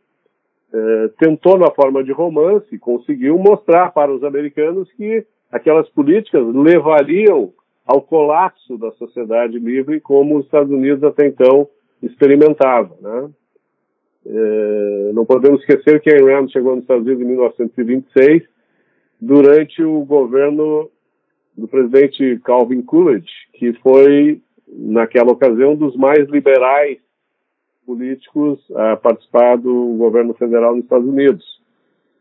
eh, 0.73 1.11
tentou, 1.19 1.57
na 1.57 1.71
forma 1.71 2.05
de 2.05 2.13
romance, 2.13 2.79
conseguiu 2.79 3.39
mostrar 3.39 3.93
para 3.93 4.13
os 4.13 4.23
americanos 4.23 4.91
que 4.93 5.25
aquelas 5.51 5.89
políticas 5.91 6.45
levariam 6.55 7.53
ao 7.87 8.03
colapso 8.03 8.77
da 8.77 8.91
sociedade 8.93 9.59
livre, 9.59 10.01
como 10.01 10.39
os 10.39 10.45
Estados 10.45 10.71
Unidos 10.71 11.05
até 11.05 11.27
então 11.27 11.69
experimentavam. 12.03 12.97
Né? 13.01 13.31
Eh, 14.27 15.11
não 15.15 15.25
podemos 15.25 15.61
esquecer 15.61 16.01
que 16.01 16.11
a 16.11 16.17
Iran 16.17 16.49
chegou 16.49 16.75
nos 16.75 16.83
Estados 16.83 17.07
Unidos 17.07 17.23
em 17.23 17.29
1926, 17.29 18.43
durante 19.21 19.83
o 19.83 20.05
governo 20.05 20.91
do 21.57 21.67
presidente 21.67 22.39
Calvin 22.45 22.83
Coolidge, 22.83 23.33
que 23.55 23.73
foi, 23.75 24.41
naquela 24.69 25.33
ocasião, 25.33 25.73
um 25.73 25.77
dos 25.77 25.97
mais 25.97 26.29
liberais 26.29 26.99
políticos 27.87 28.61
a 28.75 28.97
participar 28.97 29.57
do 29.57 29.95
governo 29.97 30.35
federal 30.35 30.75
nos 30.75 30.85
Estados 30.85 31.09
Unidos. 31.09 31.45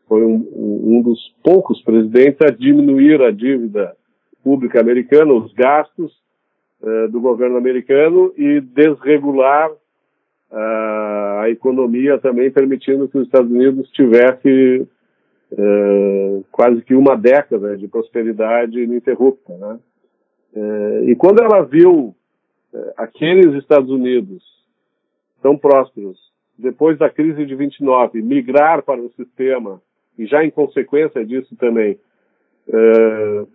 Foi 0.07 0.23
um, 0.23 0.47
um 0.55 1.01
dos 1.01 1.19
poucos 1.43 1.81
presidentes 1.81 2.39
a 2.41 2.51
diminuir 2.51 3.21
a 3.21 3.31
dívida 3.31 3.95
pública 4.43 4.79
americana, 4.79 5.33
os 5.33 5.51
gastos 5.53 6.13
uh, 6.81 7.09
do 7.09 7.19
governo 7.19 7.57
americano 7.57 8.31
e 8.37 8.61
desregular 8.61 9.71
uh, 9.71 11.39
a 11.41 11.49
economia 11.49 12.19
também, 12.19 12.51
permitindo 12.51 13.07
que 13.07 13.17
os 13.17 13.25
Estados 13.25 13.49
Unidos 13.51 13.89
tivesse 13.89 14.87
uh, 15.51 16.45
quase 16.51 16.81
que 16.81 16.95
uma 16.95 17.15
década 17.15 17.77
de 17.77 17.87
prosperidade 17.87 18.79
ininterrupta. 18.79 19.55
Né? 19.57 19.79
e 21.07 21.15
quando 21.17 21.43
ela 21.43 21.63
viu 21.63 22.15
aqueles 22.95 23.53
Estados 23.55 23.89
Unidos 23.89 24.41
tão 25.41 25.57
prósperos, 25.57 26.17
depois 26.57 26.97
da 26.97 27.09
crise 27.09 27.45
de 27.45 27.55
29, 27.55 28.21
migrar 28.21 28.81
para 28.83 29.01
o 29.01 29.11
sistema, 29.11 29.81
e 30.17 30.25
já 30.25 30.43
em 30.43 30.49
consequência 30.49 31.25
disso 31.25 31.55
também, 31.57 31.99
é, 32.67 33.45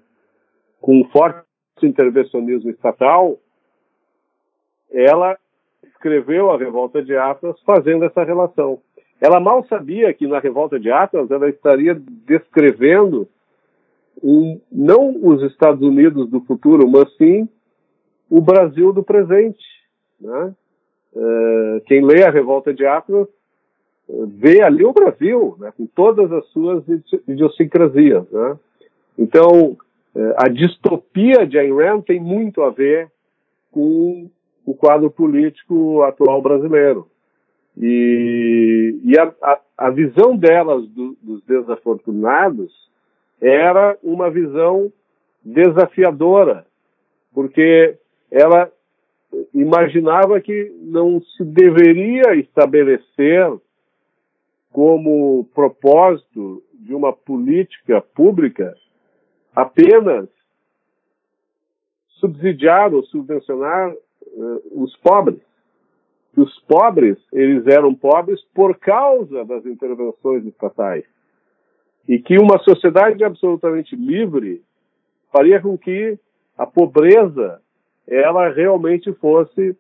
com 0.81 1.01
um 1.01 1.05
forte 1.09 1.45
intervencionismo 1.83 2.71
estatal, 2.71 3.39
ela 4.93 5.39
escreveu 5.85 6.51
a 6.51 6.59
Revolta 6.59 7.03
de 7.03 7.17
Atlas 7.17 7.59
fazendo 7.63 8.05
essa 8.05 8.23
relação. 8.23 8.81
Ela 9.21 9.39
mal 9.39 9.65
sabia 9.67 10.13
que 10.15 10.27
na 10.27 10.39
Revolta 10.39 10.79
de 10.79 10.91
Atlas 10.91 11.31
ela 11.31 11.49
estaria 11.49 11.95
descrevendo 12.27 13.29
um, 14.23 14.61
não 14.71 15.15
os 15.23 15.43
Estados 15.43 15.83
Unidos 15.83 16.29
do 16.29 16.41
futuro, 16.41 16.89
mas 16.89 17.15
sim 17.17 17.49
o 18.29 18.41
Brasil 18.41 18.93
do 18.93 19.03
presente. 19.03 19.65
Né? 20.21 20.55
Eh, 21.17 21.83
quem 21.87 22.05
lê 22.05 22.23
a 22.23 22.31
Revolta 22.31 22.73
de 22.73 22.87
Atlas 22.87 23.27
eh, 24.09 24.13
vê 24.29 24.63
ali 24.63 24.85
o 24.85 24.93
Brasil, 24.93 25.57
né, 25.59 25.73
com 25.77 25.87
todas 25.87 26.31
as 26.31 26.47
suas 26.49 26.85
idiosincrasias. 27.27 28.31
Né? 28.31 28.59
Então, 29.19 29.77
uh, 30.15 30.35
a 30.37 30.49
distopia 30.49 31.47
de 31.47 31.59
Ayn 31.59 31.75
Rand 31.75 32.03
tem 32.03 32.21
muito 32.21 32.63
a 32.63 32.71
ver 32.71 33.11
com 33.71 34.31
o 34.65 34.75
quadro 34.75 35.11
político 35.11 36.03
atual 36.03 36.41
brasileiro. 36.41 37.07
E, 37.77 39.01
e 39.05 39.19
a, 39.19 39.33
a, 39.43 39.61
a, 39.79 39.91
visão 39.91 40.37
delas 40.37 40.87
do, 40.89 41.17
dos 41.23 41.43
desafortunados 41.45 42.73
era 43.41 43.97
uma 44.03 44.31
visão 44.31 44.93
desafiadora, 45.43 46.67
porque 47.33 47.97
ela 48.31 48.71
imaginava 49.55 50.41
que 50.41 50.73
não 50.81 51.21
se 51.23 51.45
deveria 51.45 52.35
estabelecer 52.35 53.51
como 54.73 55.49
propósito 55.55 56.63
de 56.75 56.95
uma 56.95 57.13
política 57.13 58.01
pública 58.01 58.75
apenas 59.55 60.29
subsidiar 62.19 62.93
ou 62.95 63.03
subvencionar 63.05 63.93
uh, 63.93 64.83
os 64.83 64.95
pobres. 64.97 65.41
Que 66.33 66.41
os 66.41 66.59
pobres, 66.61 67.19
eles 67.33 67.67
eram 67.67 67.95
pobres 67.95 68.41
por 68.55 68.79
causa 68.79 69.45
das 69.45 69.67
intervenções 69.67 70.45
estatais. 70.47 71.05
E 72.09 72.19
que 72.19 72.39
uma 72.39 72.59
sociedade 72.59 73.25
absolutamente 73.25 73.97
livre 73.97 74.63
faria 75.33 75.61
com 75.61 75.77
que 75.77 76.19
a 76.57 76.67
pobreza 76.67 77.61
ela 78.07 78.49
realmente 78.51 79.13
fosse 79.15 79.77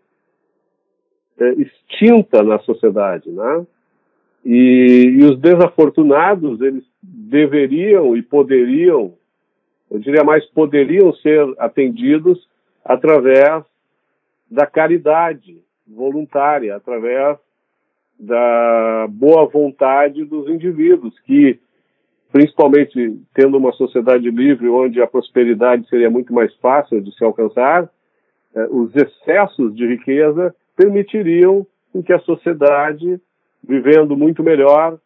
é, 1.38 1.52
extinta 1.54 2.42
na 2.42 2.58
sociedade, 2.60 3.30
né? 3.30 3.66
E, 4.44 5.18
e, 5.18 5.24
os 5.24 5.38
desafortunados 5.38 6.60
eles 6.62 6.84
deveriam 7.02 8.16
e 8.16 8.22
poderiam, 8.22 9.14
eu 9.90 9.98
diria 9.98 10.24
mais, 10.24 10.46
poderiam 10.46 11.12
ser 11.16 11.54
atendidos 11.58 12.48
através 12.84 13.64
da 14.50 14.66
caridade 14.66 15.62
voluntária, 15.94 16.76
através 16.76 17.38
da 18.18 19.06
boa 19.08 19.46
vontade 19.46 20.24
dos 20.24 20.48
indivíduos 20.48 21.18
que 21.20 21.58
principalmente 22.32 23.18
tendo 23.34 23.56
uma 23.56 23.72
sociedade 23.72 24.30
livre 24.30 24.68
onde 24.68 25.02
a 25.02 25.06
prosperidade 25.06 25.88
seria 25.88 26.10
muito 26.10 26.32
mais 26.32 26.54
fácil 26.56 27.00
de 27.00 27.12
se 27.16 27.24
alcançar, 27.24 27.90
eh, 28.54 28.68
os 28.70 28.94
excessos 28.94 29.74
de 29.74 29.86
riqueza 29.86 30.54
permitiriam 30.76 31.66
que 32.06 32.12
a 32.12 32.20
sociedade, 32.20 33.20
vivendo 33.66 34.16
muito 34.16 34.44
melhor, 34.44 34.98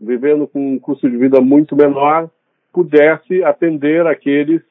vivendo 0.00 0.46
com 0.46 0.74
um 0.74 0.78
custo 0.78 1.08
de 1.08 1.16
vida 1.16 1.40
muito 1.40 1.76
menor, 1.76 2.30
pudesse 2.72 3.44
atender 3.44 4.06
aqueles 4.06 4.62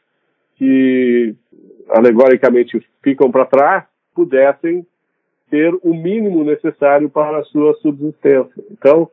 que, 0.55 1.35
alegoricamente, 1.89 2.83
ficam 3.03 3.29
para 3.29 3.45
trás, 3.45 3.83
pudessem 4.15 4.85
ter 5.49 5.73
o 5.81 5.93
mínimo 5.93 6.43
necessário 6.43 7.09
para 7.09 7.39
a 7.39 7.43
sua 7.43 7.73
subsistência. 7.75 8.63
Então, 8.71 9.09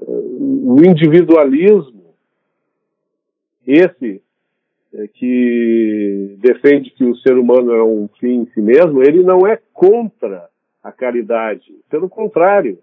eh, 0.00 0.04
o 0.06 0.76
individualismo, 0.84 2.14
esse 3.66 4.22
é, 4.94 5.06
que 5.06 6.36
defende 6.38 6.90
que 6.90 7.04
o 7.04 7.14
ser 7.16 7.36
humano 7.36 7.72
é 7.72 7.84
um 7.84 8.08
fim 8.18 8.42
em 8.42 8.46
si 8.46 8.60
mesmo, 8.60 9.02
ele 9.02 9.22
não 9.22 9.46
é 9.46 9.58
contra 9.72 10.48
a 10.82 10.90
caridade. 10.90 11.74
Pelo 11.90 12.08
contrário, 12.08 12.78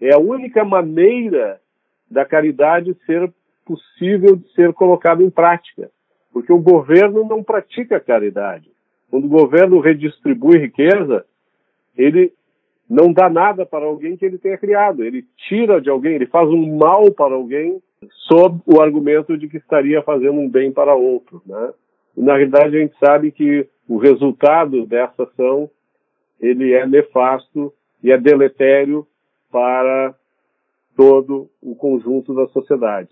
é 0.00 0.14
a 0.14 0.20
única 0.20 0.64
maneira 0.64 1.60
da 2.08 2.24
caridade 2.24 2.96
ser 3.06 3.32
possível 3.64 4.36
de 4.36 4.52
ser 4.52 4.72
colocada 4.72 5.22
em 5.22 5.30
prática. 5.30 5.90
Porque 6.32 6.52
o 6.52 6.60
governo 6.60 7.26
não 7.28 7.42
pratica 7.42 7.98
caridade. 7.98 8.70
Quando 9.10 9.24
o 9.24 9.28
governo 9.28 9.80
redistribui 9.80 10.58
riqueza, 10.58 11.24
ele 11.96 12.32
não 12.88 13.12
dá 13.12 13.28
nada 13.28 13.64
para 13.64 13.84
alguém 13.84 14.16
que 14.16 14.24
ele 14.24 14.38
tenha 14.38 14.58
criado. 14.58 15.04
Ele 15.04 15.24
tira 15.48 15.80
de 15.80 15.88
alguém, 15.88 16.14
ele 16.14 16.26
faz 16.26 16.48
um 16.48 16.76
mal 16.76 17.10
para 17.10 17.34
alguém 17.34 17.82
sob 18.28 18.60
o 18.66 18.80
argumento 18.80 19.36
de 19.36 19.48
que 19.48 19.56
estaria 19.56 20.02
fazendo 20.02 20.38
um 20.38 20.48
bem 20.48 20.72
para 20.72 20.94
outro. 20.94 21.42
Né? 21.46 21.72
E, 22.16 22.20
na 22.20 22.36
realidade, 22.36 22.76
a 22.76 22.80
gente 22.80 22.94
sabe 22.98 23.30
que 23.30 23.66
o 23.88 23.96
resultado 23.96 24.86
dessa 24.86 25.22
ação 25.22 25.70
ele 26.40 26.72
é 26.72 26.86
nefasto 26.86 27.72
e 28.02 28.10
é 28.10 28.18
deletério 28.18 29.06
para 29.50 30.14
todo 30.96 31.48
o 31.62 31.74
conjunto 31.74 32.34
da 32.34 32.46
sociedade. 32.48 33.10